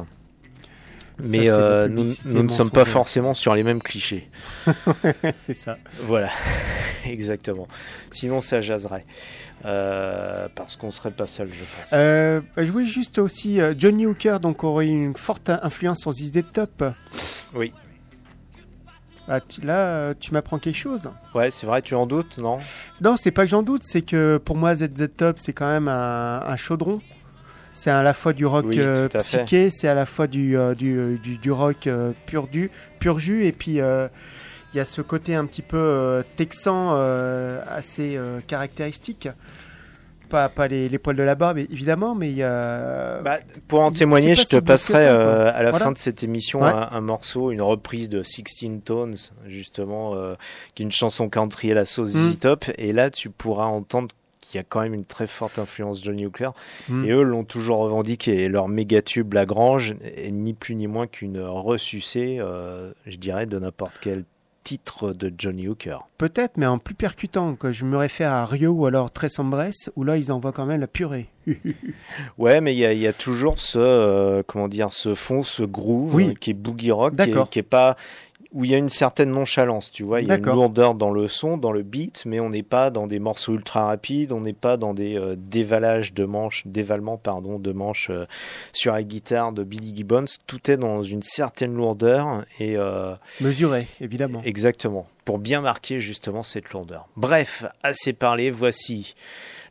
Mais 1.19 1.49
euh, 1.49 1.88
nous, 1.88 2.04
ne 2.26 2.47
sommes 2.49 2.71
pas 2.71 2.86
forcément 2.86 3.34
sur 3.34 3.54
les 3.56 3.63
mêmes 3.63 3.82
clichés. 3.82 4.30
c'est 5.43 5.54
ça. 5.54 5.78
Voilà, 6.04 6.30
exactement. 7.06 7.67
Sinon, 8.12 8.41
ça 8.41 8.62
jaserait. 8.62 9.06
Euh, 9.65 10.47
parce 10.56 10.76
qu'on 10.76 10.91
serait 10.91 11.12
pas 11.12 11.28
seul, 11.28 11.49
je 11.52 11.60
pense. 11.60 11.91
Euh, 11.93 12.41
je 12.58 12.71
voulais 12.71 12.86
juste 12.86 13.19
aussi 13.19 13.60
Johnny 13.78 14.06
Hooker, 14.06 14.39
donc 14.39 14.63
aurait 14.63 14.88
eu 14.88 15.06
une 15.06 15.15
forte 15.15 15.49
influence 15.49 15.99
sur 16.02 16.12
ZZ 16.13 16.41
Top. 16.52 16.84
Oui. 17.54 17.71
Ah, 19.28 19.39
tu- 19.39 19.62
là, 19.62 20.13
tu 20.15 20.34
m'apprends 20.34 20.60
quelque 20.60 20.78
chose. 20.78 21.10
Ouais, 21.34 21.49
c'est 21.49 21.65
vrai, 21.65 21.82
tu 21.82 21.95
en 21.95 22.06
doutes, 22.06 22.38
non? 22.39 22.60
Non, 22.99 23.15
c'est 23.15 23.32
pas 23.32 23.43
que 23.43 23.49
j'en 23.49 23.63
doute, 23.63 23.84
c'est 23.86 24.02
que 24.02 24.38
pour 24.43 24.58
moi, 24.58 24.76
ZZ 24.76 25.08
Top, 25.15 25.39
c'est 25.39 25.54
quand 25.54 25.67
même 25.69 25.88
un, 25.88 26.41
un 26.45 26.56
chaudron. 26.58 26.99
C'est 27.74 27.90
à 27.90 28.04
la 28.04 28.14
fois 28.14 28.34
du 28.34 28.46
rock 28.46 28.66
Oui, 28.68 28.78
euh, 28.80 29.10
psyché, 29.10 29.70
c'est 29.70 29.88
à 29.88 29.96
la 29.96 30.06
fois 30.06 30.28
du, 30.28 30.58
euh, 30.58 30.76
du, 30.76 30.98
euh, 30.98 31.18
du, 31.22 31.38
du 31.38 31.52
rock 31.52 31.90
pur, 32.26 32.48
du, 32.48 32.70
pur 33.00 33.20
jus, 33.20 33.46
et 33.46 33.52
puis 33.52 33.74
il 33.74 34.78
y 34.78 34.80
a 34.80 34.86
ce 34.86 35.02
côté 35.02 35.36
un 35.36 35.46
petit 35.46 35.62
peu 35.64 36.24
texan 36.38 36.94
assez 37.68 38.20
caractéristique. 38.48 39.28
Pas, 40.30 40.50
pas 40.50 40.68
les, 40.68 40.90
les 40.90 40.98
poils 40.98 41.16
de 41.16 41.22
la 41.22 41.36
barbe, 41.36 41.60
évidemment, 41.60 42.16
mais 42.16 42.32
il 42.32 42.38
y 42.38 42.44
a. 42.44 43.22
Bah, 43.22 43.38
Pour 43.68 43.82
en 43.82 43.92
témoigner, 43.92 44.34
je 44.34 44.46
te 44.48 44.56
passerai 44.58 45.04
ça, 45.04 45.14
euh, 45.14 45.52
à 45.54 45.62
la 45.62 45.70
Voilà. 45.70 45.86
fin 45.86 45.92
de 45.92 45.98
cette 45.98 46.24
émission 46.24 46.62
Ouais. 46.62 46.70
un, 46.70 46.90
un 46.92 47.02
morceau, 47.02 47.52
une 47.52 47.62
reprise 47.62 48.10
de 48.10 48.24
16 48.24 48.82
Tones, 48.84 49.16
justement, 49.46 50.16
euh, 50.16 50.34
qui 50.74 50.82
est 50.82 50.86
une 50.86 50.92
chanson 50.92 51.30
country 51.30 51.72
à 51.72 51.76
la 51.76 51.86
sauce 51.86 52.16
Mm. 52.16 52.36
Top. 52.38 52.66
Et 52.80 52.94
là, 52.94 53.12
tu 53.12 53.30
pourras 53.30 53.66
entendre 53.66 54.08
qu'il 54.43 54.58
y 54.58 54.62
a 54.62 54.63
quand 54.63 54.82
même 54.82 54.93
une 54.93 55.06
très 55.06 55.27
forte 55.27 55.58
influence 55.60 56.03
Johnny 56.03 56.25
Hooker. 56.25 56.51
Mm. 56.89 57.06
Et 57.06 57.12
eux 57.12 57.23
l'ont 57.23 57.43
toujours 57.43 57.79
revendiqué. 57.79 58.43
Et 58.43 58.49
leur 58.49 58.67
méga 58.67 59.01
tube 59.01 59.34
Lagrange 59.34 59.95
est 60.03 60.32
ni 60.32 60.53
plus 60.53 60.75
ni 60.75 60.88
moins 60.88 61.08
qu'une 61.08 61.39
ressucée, 61.39 62.38
euh, 62.39 62.91
je 63.06 63.17
dirais, 63.17 63.45
de 63.45 63.58
n'importe 63.58 63.93
quel 64.01 64.25
titre 64.63 65.12
de 65.12 65.32
Johnny 65.38 65.67
Hooker. 65.67 66.08
Peut-être, 66.17 66.58
mais 66.58 66.65
en 66.65 66.77
plus 66.77 66.95
percutant. 66.95 67.56
Quoi. 67.56 67.71
Je 67.71 67.86
me 67.86 67.97
réfère 67.97 68.32
à 68.32 68.45
Rio 68.45 68.71
ou 68.71 68.86
alors 68.86 69.12
Tres 69.12 69.39
Hombres, 69.39 69.69
où 69.95 70.03
là, 70.03 70.17
ils 70.17 70.32
envoient 70.32 70.53
quand 70.53 70.65
même 70.65 70.79
la 70.79 70.88
purée. 70.88 71.27
Ouais, 72.38 72.62
mais 72.62 72.73
il 72.73 72.79
y 72.79 72.86
a, 72.86 72.93
il 72.93 72.99
y 72.99 73.08
a 73.08 73.13
toujours 73.13 73.60
ce, 73.60 73.77
euh, 73.77 74.43
comment 74.45 74.67
dire, 74.67 74.93
ce 74.93 75.13
fond, 75.13 75.43
ce 75.43 75.63
groove 75.63 76.15
Oui. 76.15 76.36
qui 76.39 76.51
est 76.51 76.53
boogie 76.53 76.91
rock, 76.91 77.15
qui 77.15 77.29
est, 77.29 77.49
qui 77.49 77.60
est 77.60 77.63
pas 77.63 77.97
où 78.54 78.63
il 78.66 78.72
y 78.72 78.76
a 78.76 78.78
une 78.78 78.89
certaine 78.89 79.32
nonchalance, 79.32 79.92
tu 79.92 80.04
vois, 80.04 80.22
il 80.22 80.28
y 80.28 80.32
a 80.32 80.38
une 80.38 80.46
lourdeur 80.46 80.94
dans 80.94 81.12
le 81.12 81.28
son, 81.28 81.58
dans 81.58 81.72
le 81.72 81.82
beat, 81.82 82.24
mais 82.26 82.39
on 82.39 82.50
n'est 82.50 82.63
pas 82.63 82.92
dans 82.92 83.08
des 83.08 83.18
morceaux 83.18 83.54
ultra 83.54 83.88
rapides, 83.88 84.32
on 84.32 84.42
n'est 84.42 84.54
pas 84.54 84.78
dans 84.78 84.94
des 84.94 85.18
euh, 85.18 85.36
dévalages 85.36 86.13
de 86.13 86.24
manches, 86.24 86.62
dévalements 86.66 87.18
pardon, 87.18 87.58
de 87.58 87.72
manches 87.72 88.12
euh, 88.12 88.26
sur 88.72 88.94
la 88.94 89.02
guitare 89.02 89.54
de 89.54 89.63
Billy 89.63 89.96
Gibbons. 89.96 90.26
Tout 90.46 90.70
est 90.70 90.78
dans 90.78 91.02
une 91.02 91.24
certaine 91.24 91.74
lourdeur 91.74 92.46
et 92.60 92.78
euh, 92.78 93.16
Mesuré, 93.42 93.88
évidemment. 94.00 94.42
Exactement, 94.46 95.08
pour 95.26 95.39
bien 95.39 95.62
marquer 95.62 96.00
justement 96.00 96.44
cette 96.44 96.70
lourdeur. 96.70 97.08
Bref, 97.18 97.66
assez 97.82 98.13
parlé, 98.13 98.52
voici 98.52 99.16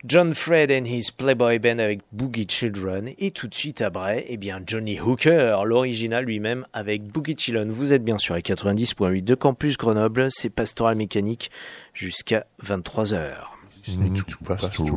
John 0.05 0.33
Fred 0.33 0.69
and 0.69 0.85
his 0.85 1.11
Playboy 1.11 1.59
Band 1.59 1.79
avec 1.79 2.01
Boogie 2.11 2.45
Children, 2.45 3.11
et 3.17 3.31
tout 3.31 3.47
de 3.47 3.55
suite 3.55 3.81
après, 3.81 4.25
eh 4.27 4.35
bien 4.35 4.61
Johnny 4.67 4.99
Hooker, 4.99 5.63
l'original 5.63 6.25
lui-même 6.25 6.65
avec 6.73 7.03
Boogie 7.03 7.37
Children. 7.37 7.71
Vous 7.71 7.93
êtes 7.93 8.03
bien 8.03 8.17
sur 8.17 8.35
les 8.35 8.41
90.8 8.41 9.23
de 9.23 9.33
Campus 9.33 9.77
Grenoble, 9.77 10.27
c'est 10.29 10.49
Pastoral 10.49 10.97
Mécanique 10.97 11.51
jusqu'à 11.93 12.45
23h. 12.61 13.31
Listening 13.87 14.23
to 14.23 14.37
Pastoral. 14.43 14.89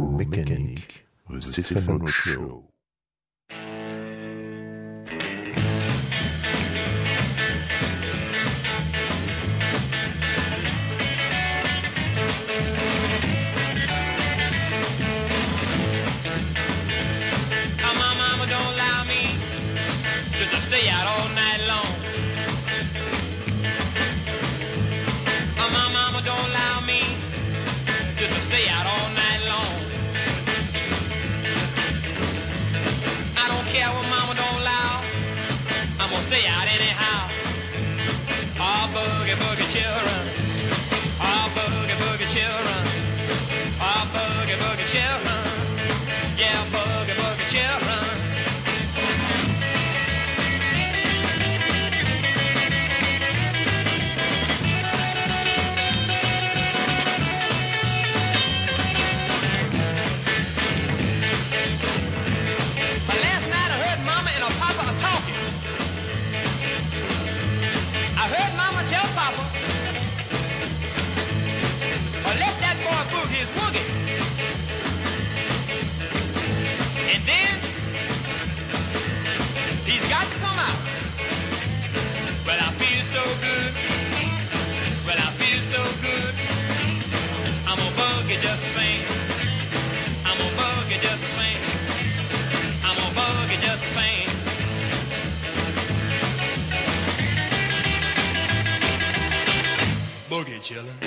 Chillin'. 100.66 101.06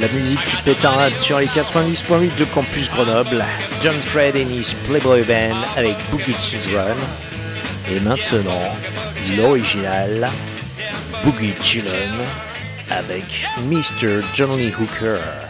La 0.00 0.08
musique 0.08 0.62
pétarade 0.64 1.16
sur 1.16 1.38
les 1.38 1.46
90.8 1.46 2.36
de 2.38 2.44
Campus 2.44 2.90
Grenoble. 2.90 3.44
John 3.82 3.94
Fred 3.94 4.36
and 4.36 4.50
his 4.50 4.74
Playboy 4.86 5.22
Band 5.24 5.56
avec 5.76 5.96
Boogie 6.10 6.34
Children. 6.34 6.96
Et 7.90 8.00
maintenant, 8.00 8.76
l'original 9.36 10.30
Boogie 11.24 11.54
Children 11.62 12.12
avec 12.90 13.46
Mr. 13.64 14.20
Johnny 14.34 14.72
Hooker. 14.78 15.47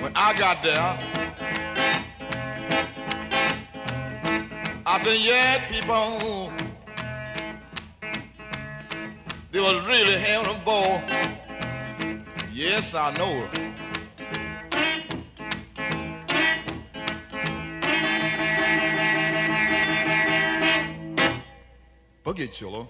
When 0.00 0.12
I 0.14 0.34
got 0.34 0.62
there, 0.62 0.98
I 4.86 5.00
said, 5.00 5.18
yeah, 5.18 5.66
people, 5.68 6.52
they 9.50 9.60
was 9.60 9.84
really 9.86 10.18
having 10.18 10.54
a 10.54 10.64
ball. 10.64 11.02
Yes, 12.52 12.94
I 12.94 13.12
know. 13.16 13.48
Boogie 22.24 22.50
Chiller. 22.50 22.86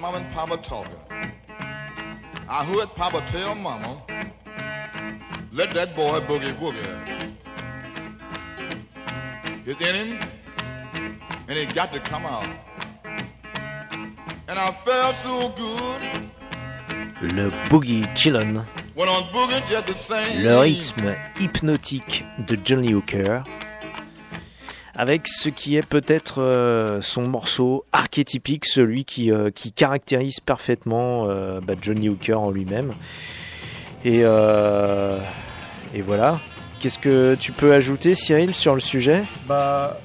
Mama 0.00 0.16
and 0.16 0.32
Papa 0.32 0.56
talking. 0.56 0.94
I 2.48 2.64
heard 2.64 2.88
Papa 2.96 3.22
tell 3.26 3.54
Mama, 3.54 4.02
let 5.52 5.72
that 5.72 5.94
boy 5.94 6.20
boogie 6.20 6.58
woogie. 6.58 7.36
It's 9.66 9.78
in 9.82 9.94
him, 9.94 10.18
and 11.48 11.58
it 11.58 11.74
got 11.74 11.92
to 11.92 12.00
come 12.00 12.24
out. 12.24 12.48
And 14.48 14.58
I 14.58 14.72
felt 14.72 15.16
so 15.16 15.50
good 15.50 16.30
Le 17.20 17.50
Boogie 17.68 18.06
Chillon, 18.16 18.64
when 18.94 19.06
on 19.08 19.24
boogie 19.34 19.60
just 19.68 19.86
the 19.86 19.92
same. 19.92 20.42
le 20.42 20.60
rythme 20.62 21.14
hypnotique 21.38 22.24
de 22.46 22.56
Johnny 22.64 22.92
Hooker, 22.92 23.44
avec 25.00 25.28
ce 25.28 25.48
qui 25.48 25.76
est 25.76 25.86
peut-être 25.86 26.42
euh, 26.42 27.00
son 27.00 27.22
morceau 27.22 27.86
archétypique, 27.90 28.66
celui 28.66 29.06
qui, 29.06 29.32
euh, 29.32 29.50
qui 29.50 29.72
caractérise 29.72 30.40
parfaitement 30.40 31.26
euh, 31.26 31.58
bah, 31.62 31.72
Johnny 31.80 32.10
Hooker 32.10 32.38
en 32.38 32.50
lui-même. 32.50 32.92
Et, 34.04 34.20
et 34.20 36.02
voilà. 36.02 36.38
Qu'est-ce 36.80 36.98
que 36.98 37.34
tu 37.40 37.52
peux 37.52 37.72
ajouter, 37.72 38.14
Cyril, 38.14 38.54
sur 38.54 38.74
le 38.74 38.80
sujet? 38.80 39.22
Bah, 39.46 39.98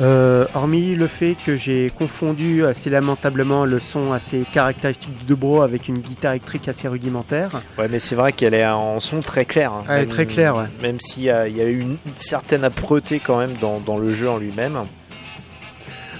euh, 0.00 0.44
hormis 0.54 0.94
le 0.94 1.08
fait 1.08 1.36
que 1.44 1.56
j'ai 1.56 1.90
confondu 1.90 2.64
assez 2.64 2.88
lamentablement 2.90 3.64
le 3.64 3.80
son 3.80 4.12
assez 4.12 4.44
caractéristique 4.54 5.10
de 5.22 5.28
Dobro 5.28 5.62
avec 5.62 5.88
une 5.88 5.98
guitare 5.98 6.32
électrique 6.32 6.68
assez 6.68 6.86
rudimentaire. 6.88 7.50
Ouais, 7.78 7.88
mais 7.90 7.98
c'est 7.98 8.14
vrai 8.14 8.32
qu'elle 8.32 8.54
est 8.54 8.66
en 8.66 9.00
son 9.00 9.20
très 9.20 9.44
clair. 9.44 9.72
hein. 9.72 9.84
Elle 9.88 10.04
est 10.04 10.06
très 10.06 10.26
claire, 10.26 10.56
ouais. 10.56 10.66
Même 10.82 11.00
s'il 11.00 11.24
y 11.24 11.30
a, 11.30 11.48
il 11.48 11.56
y 11.56 11.60
a 11.60 11.64
eu 11.66 11.80
une 11.80 11.96
certaine 12.16 12.64
âpreté 12.64 13.18
quand 13.20 13.38
même 13.38 13.54
dans, 13.60 13.80
dans 13.80 13.96
le 13.96 14.14
jeu 14.14 14.30
en 14.30 14.36
lui-même. 14.38 14.78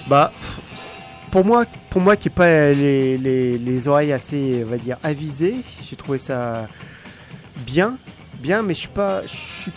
Bah, 0.07 0.31
pour 1.31 1.45
moi, 1.45 1.65
pour 1.89 2.01
moi 2.01 2.15
qui 2.15 2.27
n'ai 2.27 2.33
pas 2.33 2.71
les, 2.71 3.17
les- 3.17 3.57
les 3.57 3.87
oreilles 3.87 4.11
assez, 4.11 4.63
on 4.65 4.69
va 4.71 4.77
dire, 4.77 4.97
avisées, 5.03 5.55
j'ai 5.87 5.95
trouvé 5.95 6.17
ça 6.19 6.67
bien, 7.57 7.95
bien, 8.39 8.61
mais 8.63 8.73
je 8.73 8.79
suis 8.79 8.87
pas, 8.89 9.21
je 9.23 9.35
suis, 9.35 9.71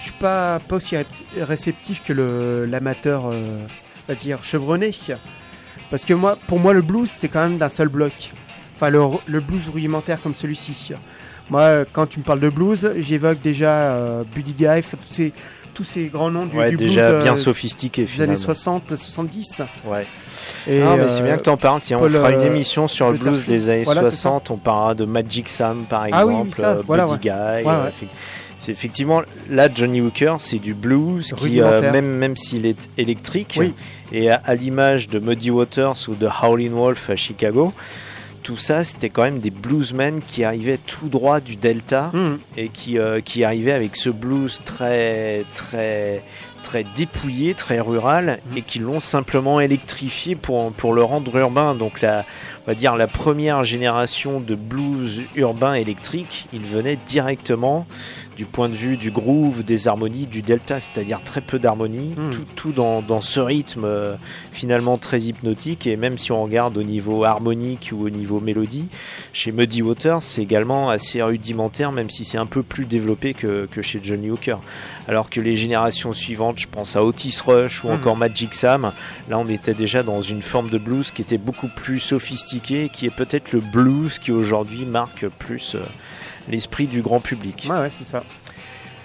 je 0.00 0.04
suis 0.04 0.12
pas, 0.18 0.58
pas 0.66 0.76
aussi 0.76 0.96
ré- 0.96 1.06
réceptif 1.40 2.02
que 2.04 2.12
le- 2.12 2.64
l'amateur, 2.66 3.26
euh, 3.26 3.64
on 4.08 4.12
va 4.12 4.14
dire, 4.18 4.42
chevronné. 4.42 4.90
Parce 5.90 6.04
que 6.04 6.14
moi, 6.14 6.36
pour 6.48 6.58
moi, 6.58 6.72
le 6.72 6.82
blues, 6.82 7.10
c'est 7.14 7.28
quand 7.28 7.40
même 7.48 7.58
d'un 7.58 7.68
seul 7.68 7.88
bloc. 7.88 8.12
Enfin, 8.76 8.90
le, 8.90 9.00
le 9.26 9.40
blues 9.40 9.68
rudimentaire 9.72 10.20
comme 10.22 10.34
celui-ci. 10.34 10.92
Moi, 11.50 11.84
quand 11.92 12.06
tu 12.06 12.18
me 12.20 12.24
parles 12.24 12.40
de 12.40 12.48
blues, 12.48 12.90
j'évoque 12.98 13.42
déjà 13.42 13.70
euh, 13.92 14.22
Buddy 14.34 14.52
Guy, 14.52 14.82
tous 14.82 15.14
ces, 15.14 15.32
tous 15.74 15.84
ces 15.84 16.04
grands 16.06 16.30
noms 16.30 16.46
du, 16.46 16.56
Ouais, 16.56 16.70
du 16.70 16.76
déjà 16.76 17.10
blues 17.10 17.22
bien 17.24 17.32
euh, 17.32 17.36
sophistiqué 17.36 18.02
des 18.02 18.08
années 18.22 18.36
finalement. 18.36 18.36
60, 18.54 18.96
70. 18.96 19.62
Ouais. 19.84 20.06
Et, 20.68 20.80
non, 20.80 20.96
mais 20.96 21.08
c'est 21.08 21.22
bien 21.22 21.36
que 21.36 21.42
tu 21.42 21.50
en 21.50 21.56
parles. 21.56 21.80
Tiens, 21.82 21.98
on 22.00 22.08
fera 22.08 22.30
une 22.30 22.42
émission 22.42 22.88
sur 22.88 23.10
le 23.10 23.18
blues 23.18 23.44
des 23.46 23.68
années 23.68 23.82
Voilà, 23.82 24.02
c'est 24.04 24.16
60. 24.16 24.50
On 24.52 24.56
parlera 24.56 24.94
de 24.94 25.04
Magic 25.04 25.48
Sam 25.48 25.84
par 25.88 26.06
Ah 26.12 26.24
oui, 26.24 26.32
exemple, 26.34 26.52
ça, 26.52 26.78
voilà, 26.86 27.06
Buddy 27.06 27.18
Guy. 27.28 27.30
Ouais, 27.66 27.92
C'est 28.60 28.72
effectivement 28.72 29.22
là 29.48 29.68
Johnny 29.74 30.00
Hooker, 30.02 30.36
c'est 30.38 30.58
du 30.58 30.74
blues 30.74 31.32
qui, 31.36 31.60
euh, 31.62 31.90
même 31.90 32.06
même 32.06 32.36
s'il 32.36 32.66
est 32.66 32.90
électrique, 32.98 33.56
Oui. 33.58 33.72
et 34.12 34.30
à, 34.30 34.34
à 34.44 34.54
l'image 34.54 35.08
de 35.08 35.18
Muddy 35.18 35.50
Waters 35.50 35.96
ou 36.08 36.14
de 36.14 36.28
Howlin' 36.42 36.74
Wolf 36.74 37.08
à 37.08 37.16
Chicago, 37.16 37.72
tout 38.42 38.58
ça 38.58 38.84
c'était 38.84 39.08
quand 39.08 39.22
même 39.22 39.40
des 39.40 39.50
bluesmen 39.50 40.20
qui 40.20 40.44
arrivaient 40.44 40.78
tout 40.86 41.08
droit 41.08 41.40
du 41.40 41.56
Delta 41.56 42.10
Hmm. 42.12 42.36
et 42.58 42.68
qui, 42.68 42.98
euh, 42.98 43.22
qui 43.22 43.44
arrivait 43.44 43.72
avec 43.72 43.96
ce 43.96 44.10
blues 44.10 44.60
très 44.64 45.44
très 45.54 46.22
très 46.62 46.84
dépouillé, 46.94 47.54
très 47.54 47.80
rural 47.80 48.38
et 48.54 48.60
qui 48.60 48.78
l'ont 48.80 49.00
simplement 49.00 49.60
électrifié 49.60 50.34
pour, 50.36 50.70
pour 50.72 50.92
le 50.92 51.02
rendre 51.02 51.34
urbain. 51.38 51.74
Donc 51.74 52.02
la, 52.02 52.26
on 52.66 52.70
va 52.70 52.74
dire 52.74 52.96
la 52.96 53.06
première 53.06 53.64
génération 53.64 54.40
de 54.40 54.54
blues 54.54 55.22
urbain 55.36 55.72
électrique, 55.72 56.46
il 56.52 56.60
venait 56.60 56.98
directement 57.08 57.86
du 58.36 58.44
point 58.46 58.68
de 58.68 58.74
vue 58.74 58.96
du 58.96 59.10
groove, 59.10 59.64
des 59.64 59.86
harmonies, 59.88 60.26
du 60.26 60.40
delta, 60.42 60.80
c'est-à-dire 60.80 61.22
très 61.22 61.40
peu 61.40 61.58
d'harmonie, 61.58 62.14
Hmm. 62.16 62.30
tout, 62.30 62.44
tout 62.56 62.72
dans, 62.72 63.02
dans 63.02 63.20
ce 63.20 63.38
rythme 63.40 63.84
euh, 63.84 64.14
finalement 64.52 64.96
très 64.98 65.20
hypnotique. 65.22 65.86
Et 65.86 65.96
même 65.96 66.16
si 66.18 66.32
on 66.32 66.42
regarde 66.42 66.76
au 66.78 66.82
niveau 66.82 67.24
harmonique 67.24 67.90
ou 67.92 68.06
au 68.06 68.10
niveau 68.10 68.40
mélodie, 68.40 68.86
chez 69.32 69.52
Muddy 69.52 69.82
Waters, 69.82 70.22
c'est 70.22 70.42
également 70.42 70.88
assez 70.90 71.22
rudimentaire, 71.22 71.92
même 71.92 72.08
si 72.08 72.24
c'est 72.24 72.38
un 72.38 72.46
peu 72.46 72.62
plus 72.62 72.84
développé 72.86 73.34
que, 73.34 73.66
que 73.70 73.82
chez 73.82 74.00
Johnny 74.02 74.30
Hooker. 74.30 74.58
Alors 75.08 75.28
que 75.28 75.40
les 75.40 75.56
générations 75.56 76.12
suivantes, 76.14 76.58
je 76.58 76.66
pense 76.70 76.96
à 76.96 77.04
Otis 77.04 77.36
Rush 77.44 77.84
ou 77.84 77.88
Mhm. 77.88 77.94
encore 77.94 78.16
Magic 78.16 78.54
Sam, 78.54 78.92
là 79.28 79.38
on 79.38 79.46
était 79.46 79.74
déjà 79.74 80.02
dans 80.02 80.22
une 80.22 80.42
forme 80.42 80.70
de 80.70 80.78
blues 80.78 81.10
qui 81.10 81.20
était 81.22 81.38
beaucoup 81.38 81.68
plus 81.68 81.98
sophistiquée, 81.98 82.88
qui 82.92 83.06
est 83.06 83.14
peut-être 83.14 83.52
le 83.52 83.60
blues 83.60 84.18
qui 84.18 84.32
aujourd'hui 84.32 84.84
marque 84.86 85.26
plus 85.38 85.74
euh, 85.74 85.80
l'esprit 86.48 86.86
du 86.86 87.02
grand 87.02 87.20
public. 87.20 87.66
Ouais, 87.68 87.78
ouais, 87.78 87.90
c'est 87.90 88.06
ça. 88.06 88.22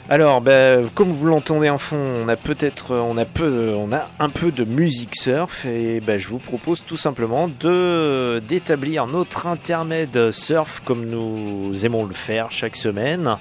Alors, 0.07 0.39
ben, 0.39 0.87
comme 0.93 1.09
vous 1.09 1.25
l'entendez 1.25 1.67
en 1.67 1.79
fond, 1.79 1.97
on 1.97 2.27
a 2.27 2.35
peut-être, 2.35 2.93
on 2.93 3.17
a 3.17 3.25
peu, 3.25 3.73
on 3.75 3.91
a 3.91 4.07
un 4.19 4.29
peu 4.29 4.51
de 4.51 4.63
musique 4.63 5.15
surf 5.15 5.65
et 5.65 5.99
ben, 5.99 6.19
je 6.19 6.29
vous 6.29 6.37
propose 6.37 6.83
tout 6.85 6.97
simplement 6.97 7.47
de 7.47 8.39
d'établir 8.47 9.07
notre 9.07 9.47
intermède 9.47 10.29
surf 10.29 10.83
comme 10.85 11.07
nous 11.07 11.87
aimons 11.87 12.05
le 12.05 12.13
faire 12.13 12.51
chaque 12.51 12.75
semaine. 12.75 13.37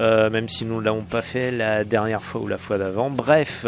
Euh, 0.00 0.30
même 0.30 0.48
si 0.48 0.64
nous 0.64 0.80
ne 0.80 0.84
l'avons 0.84 1.02
pas 1.02 1.20
fait 1.20 1.50
la 1.50 1.84
dernière 1.84 2.22
fois 2.22 2.40
ou 2.40 2.48
la 2.48 2.56
fois 2.56 2.78
d'avant. 2.78 3.10
Bref, 3.10 3.66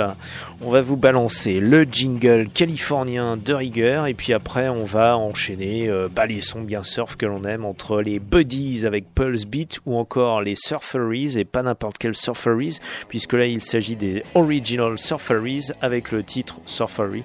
on 0.62 0.71
va 0.71 0.81
vous 0.81 0.97
balancer 0.97 1.61
le 1.61 1.83
jingle 1.83 2.49
californien 2.49 3.37
de 3.37 3.53
rigueur 3.53 4.07
et 4.07 4.14
puis 4.14 4.33
après 4.33 4.71
on 4.71 4.85
va 4.85 5.18
enchaîner 5.18 5.90
euh, 5.90 6.09
bah, 6.11 6.25
les 6.25 6.40
sons 6.40 6.62
bien 6.62 6.83
surf 6.85 7.16
que 7.16 7.27
l'on 7.27 7.45
aime 7.45 7.66
entre 7.66 8.01
les 8.01 8.18
Buddies 8.18 8.87
avec 8.87 9.14
Pulse 9.14 9.45
Beat 9.45 9.81
ou 9.85 9.99
encore 9.99 10.40
les 10.40 10.55
Surferys 10.57 11.38
et 11.38 11.45
pas 11.45 11.62
n'importe 11.62 11.99
quel 11.99 12.14
Surferys 12.14 12.79
puisque 13.09 13.35
là 13.35 13.45
il 13.45 13.61
s'agit 13.61 13.97
des 13.97 14.25
Original 14.35 14.99
Surferys 14.99 15.68
avec 15.83 16.12
le 16.12 16.23
titre 16.23 16.61
Surfery 16.64 17.25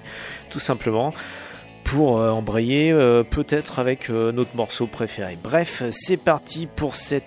tout 0.50 0.60
simplement. 0.60 1.14
Pour 1.90 2.18
euh, 2.18 2.30
embrayer 2.30 2.92
euh, 2.92 3.22
peut-être 3.22 3.78
avec 3.78 4.10
euh, 4.10 4.30
notre 4.32 4.54
morceau 4.54 4.86
préféré. 4.86 5.38
Bref, 5.42 5.82
c'est 5.90 6.16
parti 6.16 6.66
pour 6.66 6.94
ces 6.94 7.22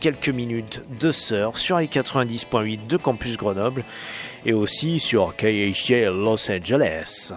quelques 0.00 0.28
minutes 0.28 0.82
de 1.00 1.12
sœur 1.12 1.56
sur 1.56 1.78
les 1.78 1.86
90.8 1.86 2.86
de 2.86 2.96
Campus 2.96 3.36
Grenoble 3.36 3.84
et 4.44 4.52
aussi 4.52 4.98
sur 4.98 5.34
KHJ 5.36 6.06
Los 6.12 6.50
Angeles. 6.50 7.32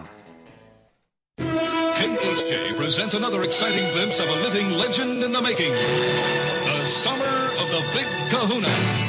KHJ 1.38 2.76
presents 2.76 3.16
another 3.16 3.44
exciting 3.44 3.86
glimpse 3.94 4.20
of 4.20 4.28
a 4.30 4.36
living 4.44 4.72
legend 4.78 5.24
in 5.24 5.32
the 5.32 5.42
making. 5.42 5.72
The 5.72 6.86
summer 6.86 7.50
of 7.60 7.70
the. 7.72 7.80
Big 7.94 8.06
Kahuna! 8.30 9.09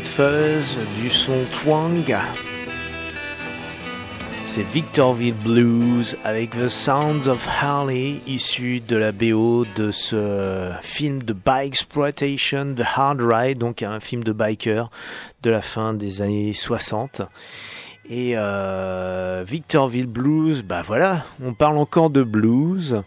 De 0.00 0.08
fuzz, 0.08 0.78
du 0.96 1.10
son 1.10 1.44
twang. 1.50 2.16
C'est 4.42 4.62
Victorville 4.62 5.34
Blues 5.34 6.16
avec 6.24 6.52
The 6.52 6.68
Sounds 6.68 7.28
of 7.28 7.46
Harley, 7.60 8.20
issu 8.26 8.80
de 8.80 8.96
la 8.96 9.12
BO 9.12 9.66
de 9.76 9.90
ce 9.90 10.72
film 10.80 11.22
de 11.22 11.34
bike 11.34 11.66
exploitation, 11.68 12.74
The 12.74 12.84
Hard 12.96 13.20
Ride, 13.20 13.58
donc 13.58 13.82
un 13.82 14.00
film 14.00 14.24
de 14.24 14.32
biker 14.32 14.90
de 15.42 15.50
la 15.50 15.60
fin 15.60 15.92
des 15.92 16.22
années 16.22 16.54
60. 16.54 17.22
Et 18.08 18.32
euh, 18.36 19.44
Victorville 19.46 20.06
Blues, 20.06 20.62
bah 20.62 20.82
voilà, 20.82 21.24
on 21.44 21.54
parle 21.54 21.78
encore 21.78 22.10
de 22.10 22.22
blues. 22.22 23.02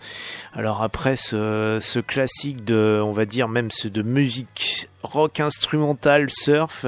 Alors 0.53 0.83
après 0.83 1.17
ce, 1.17 1.79
ce 1.81 1.99
classique 1.99 2.63
de, 2.63 3.01
on 3.03 3.11
va 3.11 3.25
dire 3.25 3.49
même 3.49 3.71
ce 3.71 3.87
de 3.87 4.03
musique 4.03 4.87
rock 5.05 5.39
instrumental 5.39 6.29
surf, 6.29 6.85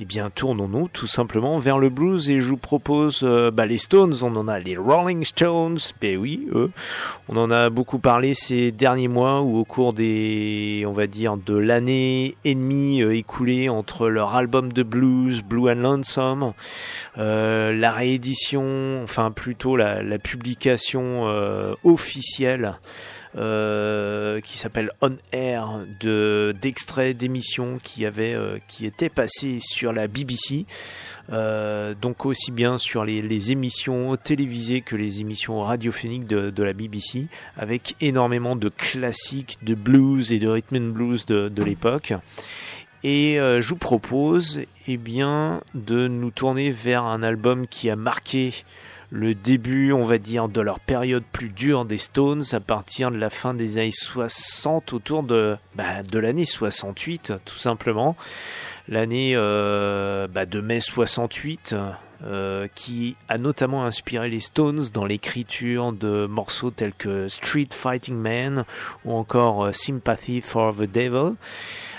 eh 0.00 0.04
bien 0.04 0.30
tournons-nous 0.30 0.88
tout 0.88 1.06
simplement 1.06 1.58
vers 1.58 1.78
le 1.78 1.88
blues 1.88 2.30
et 2.30 2.40
je 2.40 2.48
vous 2.48 2.56
propose 2.56 3.20
euh, 3.22 3.50
bah, 3.50 3.66
les 3.66 3.78
Stones, 3.78 4.14
on 4.22 4.34
en 4.36 4.48
a 4.48 4.58
les 4.58 4.76
Rolling 4.76 5.24
Stones, 5.24 5.78
ben 6.00 6.16
oui, 6.16 6.48
on 7.28 7.36
en 7.36 7.50
a 7.50 7.70
beaucoup 7.70 7.98
parlé 7.98 8.34
ces 8.34 8.72
derniers 8.72 9.08
mois 9.08 9.42
ou 9.42 9.58
au 9.58 9.64
cours 9.64 9.92
des, 9.92 10.84
on 10.86 10.92
va 10.92 11.06
dire, 11.06 11.36
de 11.36 11.56
l'année 11.56 12.36
et 12.44 12.54
demie 12.54 13.02
euh, 13.02 13.14
écoulée 13.14 13.68
entre 13.68 14.08
leur 14.08 14.34
album 14.34 14.72
de 14.72 14.82
blues, 14.82 15.42
Blue 15.42 15.70
and 15.70 15.82
Lonesome, 15.82 16.52
euh, 17.18 17.72
la 17.72 17.90
réédition, 17.90 19.02
enfin 19.02 19.30
plutôt 19.30 19.76
la, 19.76 19.96
publication 20.18 21.26
officielle 21.84 22.74
euh, 23.36 24.40
qui 24.40 24.56
s'appelle 24.56 24.90
On 25.02 25.12
Air 25.30 25.84
de 26.00 26.54
d'extraits 26.58 27.14
d'émissions 27.14 27.78
qui 27.82 28.06
avaient 28.06 28.34
euh, 28.34 28.58
qui 28.66 28.86
étaient 28.86 29.10
passées 29.10 29.58
sur 29.60 29.92
la 29.92 30.08
BBC. 30.08 30.64
Euh, 31.32 31.94
donc 32.00 32.24
aussi 32.24 32.50
bien 32.50 32.78
sur 32.78 33.04
les, 33.04 33.52
émissions 33.52 34.16
télévisées 34.16 34.80
que 34.80 34.96
les 34.96 35.20
émissions 35.20 35.60
radiophoniques 35.62 36.26
de, 36.26 36.62
la 36.62 36.72
BBC, 36.72 37.26
avec 37.58 37.94
énormément 38.00 38.56
de 38.56 38.68
classiques 38.68 39.58
de 39.62 39.74
blues 39.74 40.32
et 40.32 40.38
de 40.38 40.48
rhythm 40.48 40.76
and 40.76 40.92
blues 40.92 41.26
de, 41.26 41.62
l'époque. 41.62 42.14
Et 43.02 43.36
je 43.36 43.68
vous 43.68 43.76
propose 43.76 44.60
eh 44.86 44.96
bien, 44.96 45.62
de 45.74 46.06
nous 46.06 46.30
tourner 46.30 46.70
vers 46.70 47.04
un 47.04 47.22
album 47.22 47.66
qui 47.66 47.90
a 47.90 47.96
marqué 47.96 48.52
le 49.16 49.34
début, 49.34 49.92
on 49.92 50.04
va 50.04 50.18
dire, 50.18 50.48
de 50.48 50.60
leur 50.60 50.78
période 50.78 51.24
plus 51.32 51.48
dure 51.48 51.86
des 51.86 51.96
Stones 51.96 52.44
à 52.52 52.60
partir 52.60 53.10
de 53.10 53.16
la 53.16 53.30
fin 53.30 53.54
des 53.54 53.78
années 53.78 53.90
60, 53.90 54.92
autour 54.92 55.22
de, 55.22 55.56
bah, 55.74 56.02
de 56.02 56.18
l'année 56.18 56.44
68, 56.44 57.32
tout 57.46 57.56
simplement. 57.56 58.14
L'année 58.88 59.32
euh, 59.34 60.28
bah, 60.28 60.44
de 60.44 60.60
mai 60.60 60.80
68, 60.80 61.74
euh, 62.24 62.68
qui 62.74 63.16
a 63.30 63.38
notamment 63.38 63.86
inspiré 63.86 64.28
les 64.28 64.40
Stones 64.40 64.84
dans 64.92 65.06
l'écriture 65.06 65.94
de 65.94 66.26
morceaux 66.26 66.70
tels 66.70 66.92
que 66.92 67.26
Street 67.28 67.68
Fighting 67.70 68.16
Man 68.16 68.66
ou 69.06 69.14
encore 69.14 69.64
euh, 69.64 69.72
Sympathy 69.72 70.42
for 70.42 70.74
the 70.74 70.82
Devil. 70.82 71.36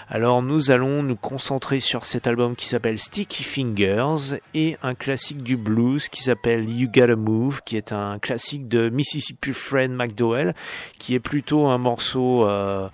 Alors 0.09 0.41
nous 0.41 0.71
allons 0.71 1.03
nous 1.03 1.17
concentrer 1.17 1.81
sur 1.81 2.05
cet 2.05 2.27
album 2.27 2.55
qui 2.55 2.65
s'appelle 2.65 2.97
Sticky 2.97 3.43
Fingers 3.43 4.39
et 4.53 4.77
un 4.81 4.95
classique 4.95 5.43
du 5.43 5.57
blues 5.57 6.07
qui 6.07 6.23
s'appelle 6.23 6.69
You 6.69 6.87
Gotta 6.89 7.17
Move, 7.17 7.59
qui 7.65 7.75
est 7.75 7.91
un 7.91 8.17
classique 8.17 8.69
de 8.69 8.87
Mississippi 8.87 9.51
Fred 9.51 9.91
McDowell, 9.91 10.55
qui 10.97 11.13
est 11.13 11.19
plutôt 11.19 11.65
un 11.65 11.77
morceau, 11.77 12.47
euh, 12.47 12.87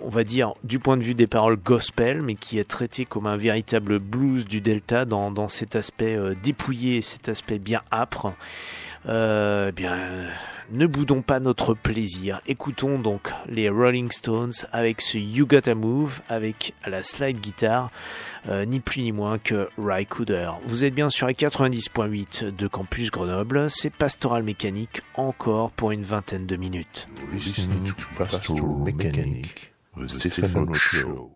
on 0.00 0.08
va 0.08 0.24
dire, 0.24 0.54
du 0.64 0.80
point 0.80 0.96
de 0.96 1.04
vue 1.04 1.14
des 1.14 1.28
paroles 1.28 1.56
gospel, 1.56 2.20
mais 2.20 2.34
qui 2.34 2.58
est 2.58 2.68
traité 2.68 3.04
comme 3.04 3.28
un 3.28 3.36
véritable 3.36 4.00
blues 4.00 4.44
du 4.44 4.60
Delta 4.60 5.04
dans, 5.04 5.48
cet 5.48 5.76
aspect 5.76 6.16
euh, 6.16 6.34
dépouillé, 6.42 7.00
cet 7.00 7.28
aspect 7.28 7.60
bien 7.60 7.82
âpre. 7.92 8.34
Euh, 9.08 9.68
eh 9.68 9.72
bien, 9.72 9.96
ne 10.70 10.86
boudons 10.86 11.22
pas 11.22 11.40
notre 11.40 11.74
plaisir. 11.74 12.40
Écoutons 12.46 12.98
donc 12.98 13.30
les 13.48 13.68
Rolling 13.68 14.10
Stones 14.10 14.52
avec 14.72 15.00
ce 15.00 15.18
You 15.18 15.46
Gotta 15.46 15.74
Move 15.74 16.20
avec 16.28 16.74
à 16.82 16.90
la 16.90 17.02
slide 17.02 17.40
guitare, 17.40 17.90
euh, 18.48 18.64
ni 18.64 18.80
plus 18.80 19.02
ni 19.02 19.12
moins 19.12 19.38
que 19.38 19.68
Ry 19.78 20.06
Cooder. 20.06 20.50
Vous 20.66 20.84
êtes 20.84 20.94
bien 20.94 21.10
sur 21.10 21.26
les 21.26 21.34
90.8 21.34 22.54
de 22.54 22.66
Campus 22.66 23.10
Grenoble, 23.10 23.70
c'est 23.70 23.90
Pastoral 23.90 24.42
Mécanique 24.42 25.02
encore 25.14 25.70
pour 25.70 25.90
une 25.90 26.02
vingtaine 26.02 26.46
de 26.46 26.56
minutes. 26.56 27.08
Pastoral 28.16 28.84
the 30.66 30.74
Show. 30.74 31.30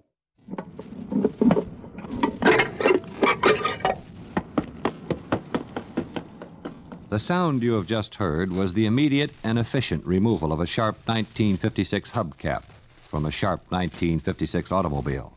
The 7.11 7.19
sound 7.19 7.63
you 7.63 7.73
have 7.73 7.87
just 7.87 8.17
heard 8.17 8.53
was 8.53 8.75
the 8.75 8.85
immediate 8.85 9.31
and 9.43 9.59
efficient 9.59 10.05
removal 10.05 10.53
of 10.53 10.61
a 10.61 10.67
Sharp 10.67 10.97
1956 11.07 12.11
hubcap 12.11 12.65
from 13.01 13.25
a 13.25 13.31
Sharp 13.31 13.61
1956 13.71 14.71
automobile. 14.71 15.33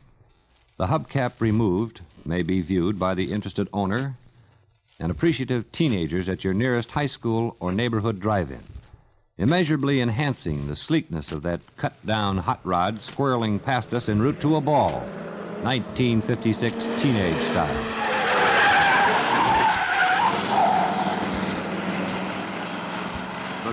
The 0.76 0.88
hubcap 0.88 1.39
removed 1.39 2.01
may 2.26 2.41
be 2.41 2.59
viewed 2.59 2.99
by 2.99 3.13
the 3.13 3.32
interested 3.32 3.69
owner 3.72 4.17
and 4.99 5.09
appreciative 5.09 5.72
teenagers 5.72 6.28
at 6.28 6.43
your 6.43 6.53
nearest 6.53 6.91
high 6.91 7.07
school 7.07 7.55
or 7.61 7.72
neighborhood 7.72 8.19
drive 8.19 8.51
in, 8.51 8.63
immeasurably 9.38 10.01
enhancing 10.01 10.67
the 10.67 10.76
sleekness 10.76 11.32
of 11.32 11.41
that 11.43 11.61
cut 11.78 12.05
down 12.05 12.39
hot 12.39 12.59
rod 12.65 12.97
squirreling 12.97 13.63
past 13.63 13.93
us 13.93 14.09
en 14.09 14.22
route 14.22 14.41
to 14.41 14.57
a 14.57 14.61
ball. 14.61 14.99
1956 15.63 16.89
teenage 17.01 17.41
style. 17.43 18.01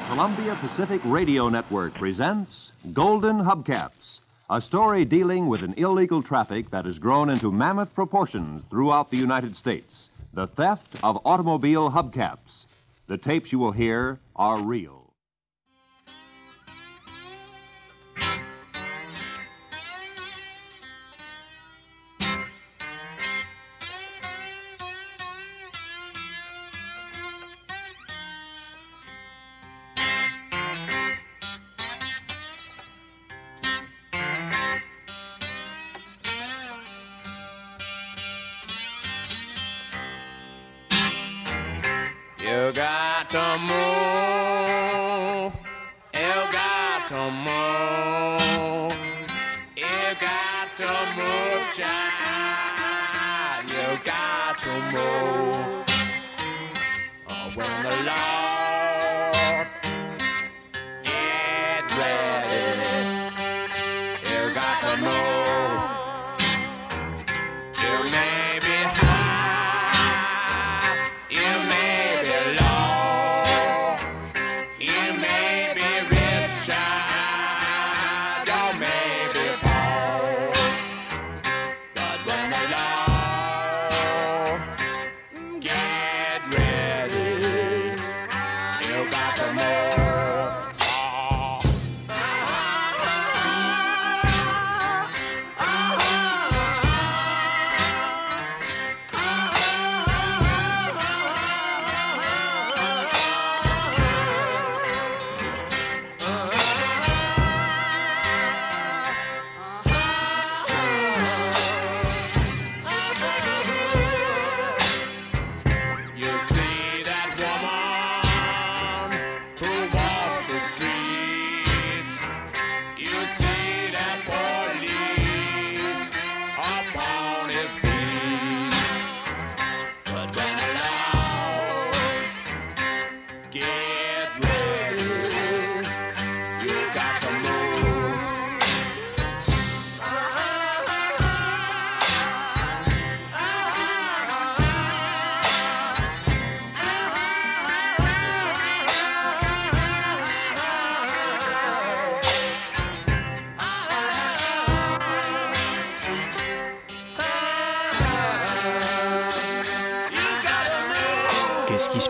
Columbia 0.09 0.57
Pacific 0.63 1.03
Radio 1.05 1.51
Network 1.51 1.93
presents 1.93 2.73
Golden 2.95 3.37
Hubcaps, 3.45 4.23
a 4.49 4.59
story 4.59 5.05
dealing 5.05 5.49
with 5.49 5.63
an 5.63 5.75
illegal 5.77 6.23
traffic 6.23 6.71
that 6.71 6.87
has 6.87 6.99
grown 6.99 7.29
into 7.29 7.53
mammoth 7.53 7.95
proportions 7.95 8.65
throughout 8.65 9.11
the 9.11 9.19
United 9.19 9.55
States 9.55 10.09
the 10.33 10.47
theft 10.47 10.97
of 11.03 11.21
automobile 11.27 11.91
hubcaps. 11.91 12.65
The 13.07 13.19
tapes 13.19 13.53
you 13.53 13.59
will 13.59 13.73
hear 13.73 14.19
are 14.35 14.59
real. 14.63 15.08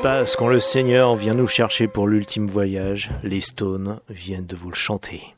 passe 0.02 0.36
quand 0.36 0.48
le 0.48 0.60
Seigneur 0.60 1.16
vient 1.16 1.34
nous 1.34 1.46
chercher 1.46 1.88
pour 1.88 2.06
l'ultime 2.06 2.46
voyage, 2.46 3.10
les 3.22 3.40
Stones 3.40 4.00
viennent 4.08 4.46
de 4.46 4.56
vous 4.56 4.70
le 4.70 4.76
chanter. 4.76 5.34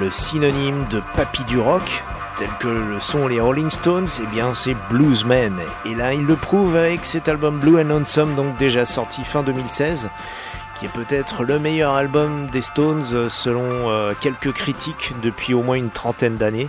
Le 0.00 0.10
synonyme 0.10 0.86
de 0.90 1.00
papy 1.14 1.42
du 1.44 1.58
rock, 1.58 2.04
tel 2.36 2.50
que 2.60 2.68
le 2.68 3.00
sont 3.00 3.28
les 3.28 3.40
Rolling 3.40 3.70
Stones, 3.70 4.08
eh 4.22 4.26
bien 4.26 4.54
c'est 4.54 4.76
bluesman. 4.90 5.58
Et 5.86 5.94
là, 5.94 6.12
il 6.12 6.24
le 6.24 6.36
prouve 6.36 6.76
avec 6.76 7.04
cet 7.04 7.28
album 7.28 7.58
Blue 7.60 7.80
and 7.80 7.84
Lonesome, 7.84 8.34
donc 8.34 8.58
déjà 8.58 8.84
sorti 8.84 9.24
fin 9.24 9.42
2016, 9.42 10.10
qui 10.74 10.84
est 10.84 10.90
peut-être 10.90 11.44
le 11.44 11.58
meilleur 11.58 11.94
album 11.94 12.48
des 12.50 12.60
Stones 12.60 13.04
euh, 13.12 13.28
selon 13.30 13.62
euh, 13.64 14.12
quelques 14.20 14.52
critiques 14.52 15.14
depuis 15.22 15.54
au 15.54 15.62
moins 15.62 15.76
une 15.76 15.90
trentaine 15.90 16.36
d'années. 16.36 16.68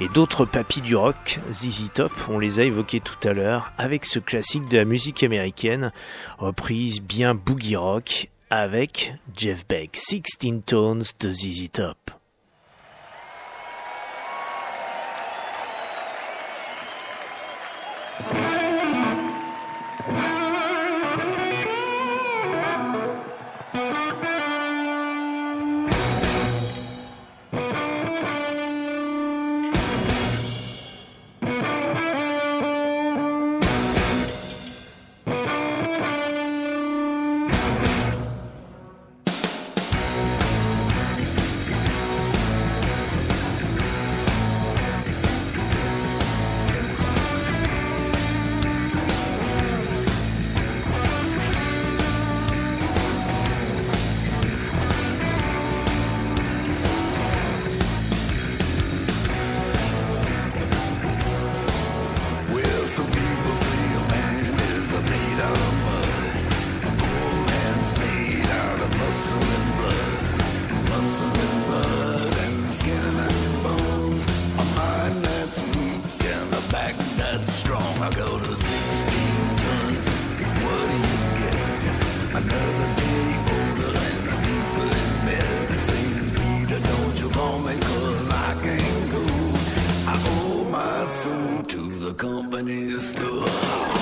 Et 0.00 0.08
d'autres 0.08 0.44
papis 0.44 0.80
du 0.80 0.94
rock, 0.94 1.40
ZZ 1.52 1.90
Top, 1.92 2.12
on 2.30 2.38
les 2.38 2.60
a 2.60 2.64
évoqués 2.64 3.00
tout 3.00 3.28
à 3.28 3.32
l'heure, 3.32 3.72
avec 3.78 4.04
ce 4.04 4.20
classique 4.20 4.68
de 4.68 4.78
la 4.78 4.84
musique 4.84 5.24
américaine, 5.24 5.92
reprise 6.38 7.02
bien 7.02 7.34
boogie 7.34 7.76
rock, 7.76 8.28
avec 8.48 9.14
Jeff 9.36 9.66
Beck, 9.66 9.96
16 9.96 10.62
Tones 10.64 11.04
de 11.18 11.32
ZZ 11.32 11.70
Top. 11.72 12.19
Christus. 93.12 93.99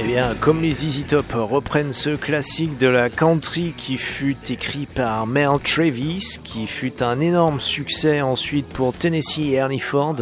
Eh 0.00 0.04
bien, 0.04 0.34
comme 0.40 0.62
les 0.62 0.84
Easy 0.84 1.04
Top 1.04 1.32
reprennent 1.32 1.92
ce 1.92 2.10
classique 2.10 2.76
de 2.78 2.88
la 2.88 3.08
country 3.08 3.72
qui 3.76 3.98
fut 3.98 4.36
écrit 4.48 4.86
par 4.86 5.26
Mel 5.26 5.58
Travis, 5.62 6.38
qui 6.42 6.66
fut 6.66 7.02
un 7.02 7.20
énorme 7.20 7.60
succès 7.60 8.20
ensuite 8.20 8.66
pour 8.66 8.92
Tennessee 8.94 9.50
et 9.50 9.52
Ernie 9.52 9.78
Ford 9.78 10.16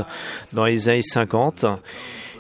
dans 0.53 0.67
les 0.67 0.89
années 0.91 1.03
50. 1.03 1.65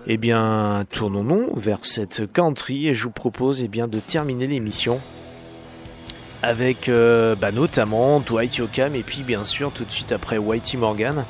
Eh 0.06 0.16
bien, 0.18 0.84
tournons-nous 0.92 1.54
vers 1.56 1.78
cette 1.82 2.30
country 2.30 2.88
et 2.88 2.94
je 2.94 3.04
vous 3.04 3.10
propose 3.10 3.62
eh 3.62 3.68
bien, 3.68 3.88
de 3.88 4.00
terminer 4.00 4.46
l'émission 4.46 5.00
avec 6.42 6.90
euh, 6.90 7.34
bah, 7.36 7.52
notamment 7.52 8.20
Dwight 8.20 8.56
Yoakam 8.56 8.94
et 8.94 9.02
puis 9.02 9.22
bien 9.22 9.46
sûr 9.46 9.72
tout 9.72 9.84
de 9.84 9.90
suite 9.90 10.12
après 10.12 10.36
Whitey 10.36 10.76
Morgan. 10.76 11.24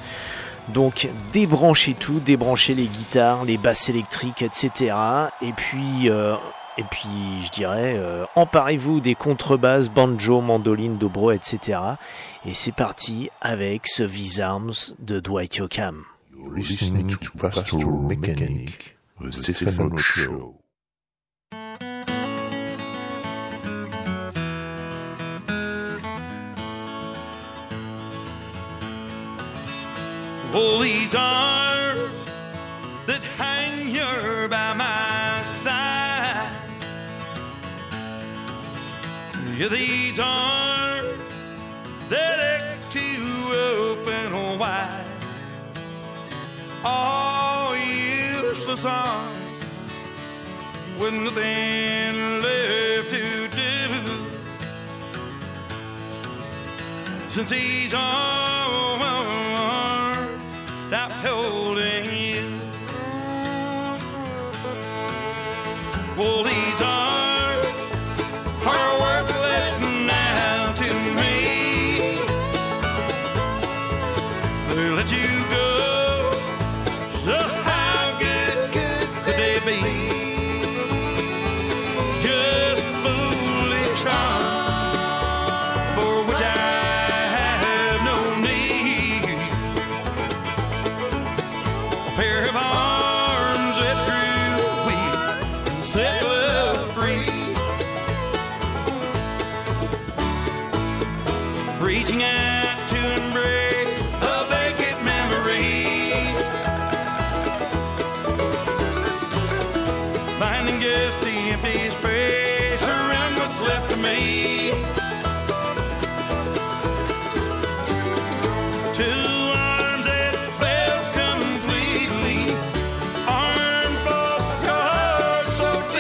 Donc 0.69 1.09
débranchez 1.33 1.95
tout, 1.95 2.21
débranchez 2.21 2.75
les 2.75 2.87
guitares, 2.87 3.45
les 3.45 3.59
basses 3.59 3.89
électriques, 3.89 4.43
etc. 4.43 4.97
Et 5.43 5.53
puis, 5.53 6.09
euh, 6.09 6.37
et 6.79 6.85
puis 6.85 7.09
je 7.45 7.51
dirais, 7.51 7.95
euh, 7.97 8.25
emparez-vous 8.35 9.01
des 9.01 9.15
contrebasses, 9.15 9.89
banjo, 9.91 10.41
mandoline, 10.41 10.97
dobro, 10.97 11.33
etc. 11.33 11.79
Et 12.47 12.55
c'est 12.55 12.73
parti 12.73 13.29
avec 13.41 13.87
ce 13.87 14.03
V-Arms 14.03 14.73
de 15.01 15.21
Dwight 15.21 15.57
Yoakam. 15.57 16.05
Oh, 30.57 30.81
these 30.81 31.17
arms 31.17 32.31
that 33.07 33.25
hang 33.37 33.89
here 33.89 34.47
by 34.49 34.73
my 34.75 35.43
side. 35.43 36.49
Yeah, 39.59 39.67
these 39.67 40.21
arms 40.21 41.09
that 42.09 42.39
ache 42.55 42.89
to 42.91 43.01
open 43.83 44.59
wide. 44.61 45.05
All 46.85 47.75
useless 47.75 48.85
arms 48.85 49.35
with 51.01 51.15
nothing 51.15 52.43
left 52.43 53.11
to 53.11 53.49
do. 53.49 53.67
Since 57.29 57.51
these 57.51 57.93
arms 57.93 58.94
hello 61.25 61.54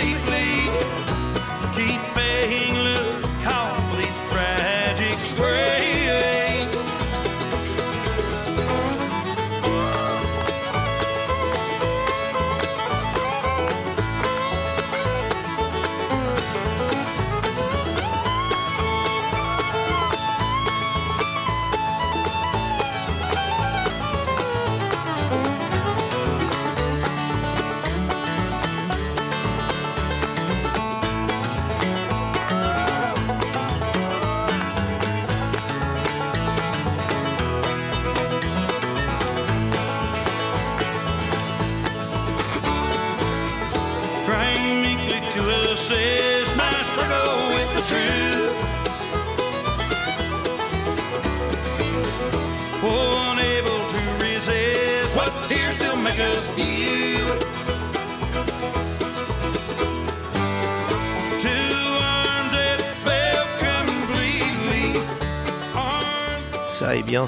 faith. 0.04 0.33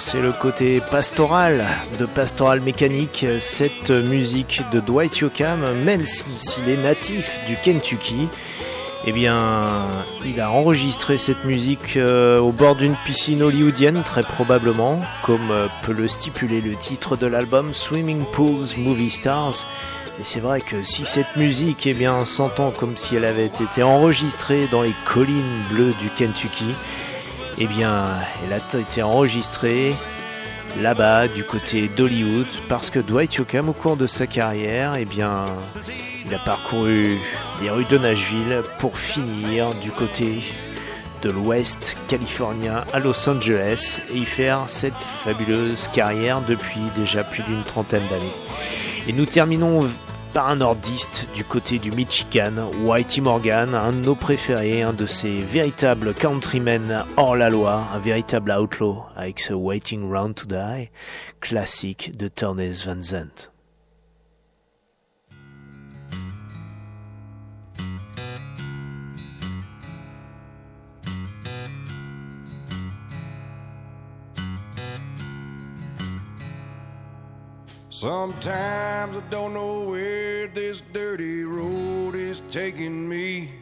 C'est 0.01 0.20
le 0.20 0.32
côté 0.32 0.80
pastoral 0.91 1.64
de 2.01 2.07
Pastoral 2.07 2.61
Mécanique. 2.61 3.24
Cette 3.41 3.91
musique 3.91 4.62
de 4.72 4.80
Dwight 4.80 5.18
Yoakam, 5.18 5.61
même 5.84 6.05
s'il 6.05 6.68
est 6.68 6.82
natif 6.82 7.39
du 7.47 7.57
Kentucky, 7.62 8.28
eh 9.07 9.12
bien, 9.12 9.87
il 10.24 10.41
a 10.41 10.51
enregistré 10.51 11.18
cette 11.18 11.45
musique 11.45 11.97
euh, 11.97 12.41
au 12.41 12.51
bord 12.51 12.74
d'une 12.74 12.97
piscine 13.05 13.43
hollywoodienne, 13.43 14.03
très 14.03 14.24
probablement, 14.24 15.01
comme 15.22 15.51
euh, 15.53 15.68
peut 15.82 15.93
le 15.93 16.09
stipuler 16.09 16.61
le 16.61 16.74
titre 16.74 17.16
de 17.16 17.26
l'album 17.28 17.72
Swimming 17.72 18.24
Pools 18.32 18.78
Movie 18.78 19.11
Stars. 19.11 19.66
Et 20.20 20.24
c'est 20.24 20.41
vrai 20.41 20.61
que 20.61 20.82
si 20.82 21.05
cette 21.05 21.37
musique, 21.37 21.87
eh 21.87 21.95
bien, 21.95 22.24
s'entend 22.24 22.72
comme 22.72 22.97
si 22.97 23.14
elle 23.14 23.24
avait 23.24 23.47
été 23.47 23.84
enregistrée 23.84 24.66
dans 24.72 24.82
les 24.82 24.95
collines 25.07 25.62
bleues 25.70 25.95
du 26.01 26.09
Kentucky, 26.16 26.74
eh 27.59 27.66
bien, 27.66 28.07
elle 28.44 28.52
a 28.52 28.78
été 28.78 29.02
enregistrée 29.02 29.94
là-bas, 30.80 31.28
du 31.28 31.44
côté 31.44 31.88
d'Hollywood, 31.88 32.46
parce 32.68 32.90
que 32.90 32.98
Dwight 32.98 33.34
Yoakam, 33.34 33.68
au 33.68 33.72
cours 33.72 33.96
de 33.96 34.07
sa 34.07 34.26
carrière, 34.26 34.94
eh 34.96 35.04
bien, 35.04 35.46
il 36.26 36.34
a 36.34 36.38
parcouru 36.38 37.16
les 37.62 37.70
rues 37.70 37.86
de 37.90 37.98
Nashville 37.98 38.62
pour 38.78 38.98
finir 38.98 39.74
du 39.76 39.90
côté 39.90 40.42
de 41.22 41.30
l'Ouest 41.30 41.96
californien 42.09 42.84
à 42.92 42.98
Los 42.98 43.28
Angeles 43.28 44.00
et 44.12 44.18
y 44.18 44.24
faire 44.24 44.64
cette 44.66 44.94
fabuleuse 44.94 45.88
carrière 45.88 46.42
depuis 46.42 46.80
déjà 46.96 47.24
plus 47.24 47.42
d'une 47.44 47.62
trentaine 47.62 48.07
d'années. 48.11 48.34
Et 49.09 49.12
nous 49.12 49.24
terminons 49.24 49.86
par 50.37 50.51
un 50.51 50.57
nordiste 50.57 51.26
du 51.34 51.45
côté 51.45 51.78
du 51.78 51.91
Michigan, 51.93 52.53
Whitey 52.84 53.22
Morgan, 53.22 53.74
un 53.74 53.93
de 53.93 54.05
nos 54.05 54.14
préférés, 54.14 54.82
un 54.82 54.93
de 54.93 55.07
ces 55.07 55.41
véritables 55.41 56.12
countrymen 56.12 57.07
hors 57.16 57.37
la 57.37 57.49
loi, 57.49 57.89
un 57.95 57.99
véritable 57.99 58.51
outlaw 58.51 59.03
avec 59.16 59.41
ce 59.41 59.55
Waiting 59.55 60.12
Round 60.12 60.34
to 60.34 60.45
Die, 60.45 60.91
classique 61.41 62.18
de 62.18 62.28
Turnez 62.28 62.74
Van. 62.84 63.01
Sometimes 77.99 79.16
I 79.16 79.22
don't 79.30 79.55
know 79.55 79.80
where 79.88 80.49
this 80.49 80.82
dirty 80.92 81.44
road 81.44 82.14
is 82.14 82.42
taking 82.51 83.09
me. 83.09 83.53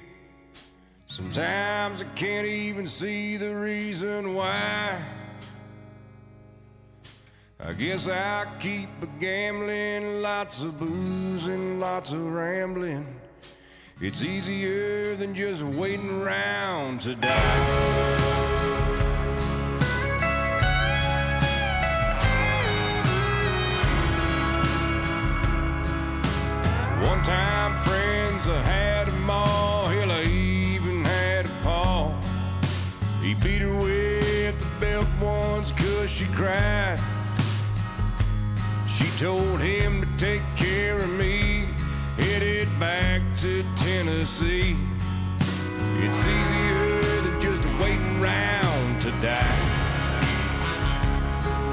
Sometimes 1.07 2.03
I 2.03 2.07
can't 2.17 2.45
even 2.45 2.85
see 2.85 3.37
the 3.37 3.55
reason 3.55 4.35
why. 4.35 5.01
I 7.61 7.75
guess 7.75 8.09
I 8.09 8.47
keep 8.59 8.89
a 9.03 9.07
gambling, 9.21 10.21
lots 10.21 10.65
of 10.65 10.81
booze 10.81 11.47
and 11.47 11.79
lots 11.79 12.11
of 12.11 12.21
rambling. 12.21 13.07
It's 14.01 14.25
easier 14.25 15.15
than 15.15 15.37
just 15.37 15.63
waiting 15.63 16.11
around 16.11 17.03
to 17.03 17.15
die. 17.15 18.44
Time, 27.25 27.73
friends, 27.85 28.49
I 28.49 28.61
had 28.61 29.07
them 29.07 29.31
all. 29.31 29.87
Hell, 29.87 30.13
I 30.13 30.25
even 30.25 31.03
had 31.03 31.47
a 31.47 31.49
paw. 31.63 32.13
He 33.23 33.33
beat 33.33 33.63
her 33.63 33.75
with 33.75 34.59
the 34.59 34.79
belt 34.79 35.09
once 35.23 35.73
cause 35.73 36.11
she 36.11 36.27
cried. 36.27 37.01
She 38.91 39.07
told 39.17 39.59
him 39.61 40.03
to 40.03 40.09
take 40.19 40.43
care 40.55 40.99
of 40.99 41.09
me, 41.15 41.65
headed 42.19 42.69
back 42.79 43.23
to 43.39 43.65
Tennessee. 43.79 44.77
It's 46.05 46.27
easier 46.27 47.23
than 47.23 47.41
just 47.41 47.65
waiting 47.81 48.21
around 48.21 49.01
to 49.01 49.11
die. 49.23 49.61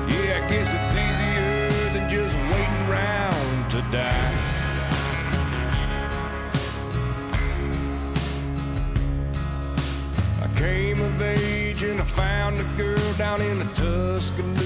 Yeah, 0.08 0.39
I 0.39 0.49
guess 0.49 0.72
it's 0.72 0.91
easier 0.95 1.91
than 1.91 2.10
just 2.10 2.38
waiting 2.38 2.89
around 2.89 3.70
to 3.72 3.82
die. 3.91 4.20
Came 10.62 11.01
of 11.01 11.22
age 11.24 11.82
and 11.82 11.99
I 11.99 12.03
found 12.03 12.59
a 12.59 12.64
girl 12.78 13.14
down 13.14 13.41
in 13.41 13.57
the 13.57 13.66
Tuscaloosa 13.74 14.61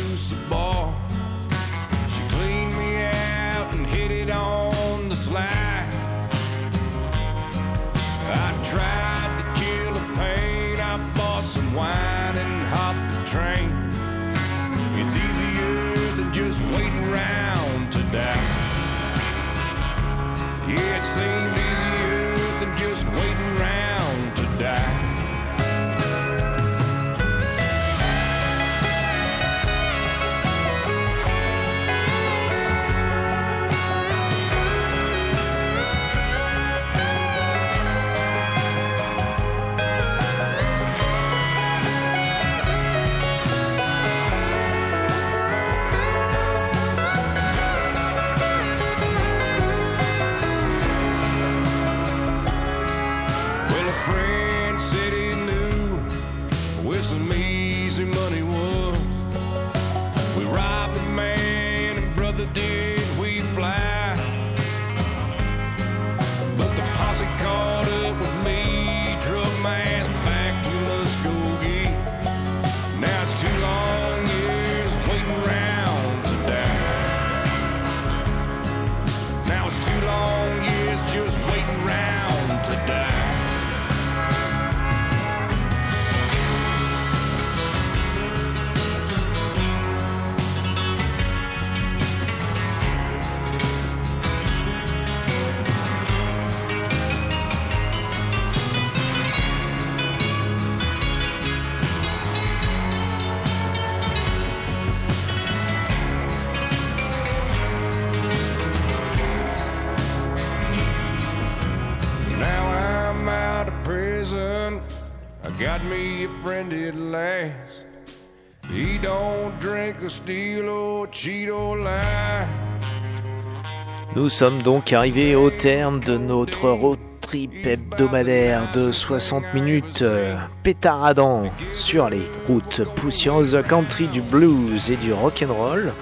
Nous 124.18 124.28
sommes 124.28 124.62
donc 124.62 124.92
arrivés 124.92 125.34
au 125.34 125.50
terme 125.50 126.02
de 126.02 126.18
notre 126.18 126.70
road 126.72 127.00
trip 127.22 127.66
hebdomadaire 127.66 128.70
de 128.74 128.92
60 128.92 129.54
minutes 129.54 130.02
euh, 130.02 130.36
pétaradant 130.62 131.46
sur 131.74 132.10
les 132.10 132.24
routes 132.48 132.84
poussiéreuses 132.96 133.58
country 133.66 134.08
du 134.08 134.22
blues 134.22 134.92
et 134.92 134.98
du 134.98 135.14
rock'n'roll. 135.14 135.94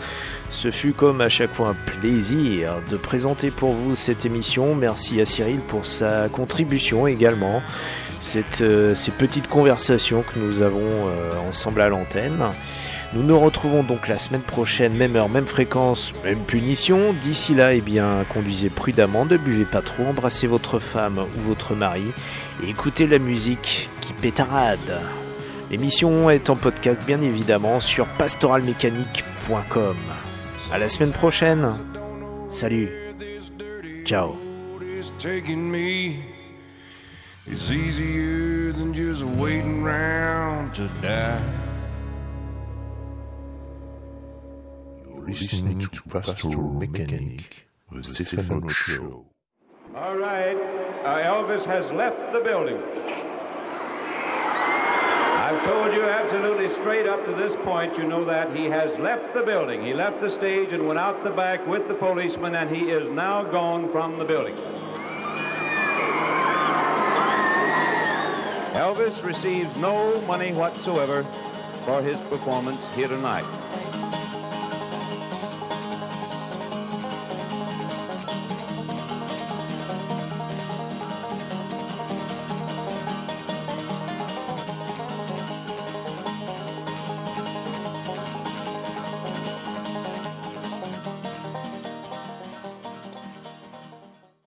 Ce 0.50 0.72
fut 0.72 0.94
comme 0.94 1.22
à 1.22 1.30
chaque 1.30 1.54
fois 1.54 1.70
un 1.70 2.00
plaisir 2.00 2.82
de 2.90 2.98
présenter 2.98 3.52
pour 3.52 3.74
vous 3.74 3.96
cette 3.96 4.26
émission. 4.26 4.74
Merci 4.74 5.22
à 5.22 5.26
Cyril 5.26 5.60
pour 5.60 5.86
sa 5.86 6.28
contribution 6.28 7.06
également. 7.06 7.62
Cette, 8.24 8.62
euh, 8.62 8.96
ces 8.96 9.12
petites 9.12 9.50
conversations 9.50 10.24
que 10.24 10.40
nous 10.40 10.62
avons 10.62 10.80
euh, 10.80 11.32
ensemble 11.50 11.82
à 11.82 11.90
l'antenne. 11.90 12.42
Nous 13.14 13.22
nous 13.22 13.38
retrouvons 13.38 13.84
donc 13.84 14.08
la 14.08 14.18
semaine 14.18 14.42
prochaine, 14.42 14.94
même 14.94 15.18
heure, 15.18 15.28
même 15.28 15.46
fréquence, 15.46 16.14
même 16.24 16.40
punition. 16.40 17.12
D'ici 17.22 17.54
là, 17.54 17.74
eh 17.74 17.82
bien, 17.82 18.26
conduisez 18.34 18.70
prudemment, 18.70 19.26
ne 19.26 19.36
buvez 19.36 19.66
pas 19.66 19.82
trop, 19.82 20.06
embrassez 20.06 20.48
votre 20.48 20.80
femme 20.80 21.20
ou 21.20 21.42
votre 21.42 21.76
mari 21.76 22.14
et 22.64 22.70
écoutez 22.70 23.08
la 23.08 23.20
musique 23.20 23.90
qui 24.00 24.14
pétarade. 24.14 25.02
L'émission 25.70 26.30
est 26.30 26.50
en 26.50 26.56
podcast 26.56 27.02
bien 27.06 27.20
évidemment 27.20 27.82
sur 27.82 28.08
pastoralmécanique.com. 28.18 29.98
À 30.72 30.78
la 30.78 30.88
semaine 30.88 31.12
prochaine. 31.12 31.74
Salut. 32.48 32.90
Ciao. 34.06 34.38
Is 37.48 37.68
taking 37.68 37.76
me. 37.76 37.88
It's 37.88 38.00
easier 38.00 38.72
than 38.74 38.94
just 38.94 39.24
waiting 39.24 39.84
around 39.84 40.74
to 40.76 40.88
die. 41.02 41.41
You're 45.06 45.22
listening 45.28 45.80
to 45.80 46.02
Pastoral 46.04 46.74
Mechanic, 46.74 47.68
the 47.91 48.04
Stefano 48.04 48.68
Show. 48.70 49.26
All 49.96 50.18
right. 50.18 50.58
Uh, 51.04 51.22
Elvis 51.22 51.66
has 51.66 51.89
left 51.91 52.34
the 52.34 52.39
building. 52.39 52.82
I've 55.44 55.64
told 55.66 55.94
you 55.94 56.02
absolutely 56.04 56.70
straight 56.70 57.06
up 57.06 57.24
to 57.26 57.32
this 57.34 57.54
point, 57.64 57.98
you 57.98 58.06
know 58.06 58.24
that 58.26 58.56
he 58.56 58.66
has 58.66 58.98
left 58.98 59.34
the 59.34 59.41
building. 59.44 59.84
He 59.86 59.94
left 59.94 60.20
the 60.20 60.32
stage 60.32 60.72
and 60.72 60.88
went 60.88 60.98
out 60.98 61.24
the 61.24 61.30
back 61.30 61.68
with 61.68 61.88
the 61.88 61.94
policeman, 61.94 62.56
and 62.56 62.76
he 62.76 62.89
is 62.89 63.12
now 63.12 63.44
gone 63.44 63.91
from 63.91 64.18
the 64.18 64.26
building. 64.26 64.56
Elvis 68.74 69.24
receives 69.24 69.78
no 69.78 70.20
money 70.22 70.52
whatsoever 70.52 71.24
for 71.86 72.02
his 72.02 72.18
performance 72.26 72.82
here 72.96 73.08
tonight. 73.08 73.46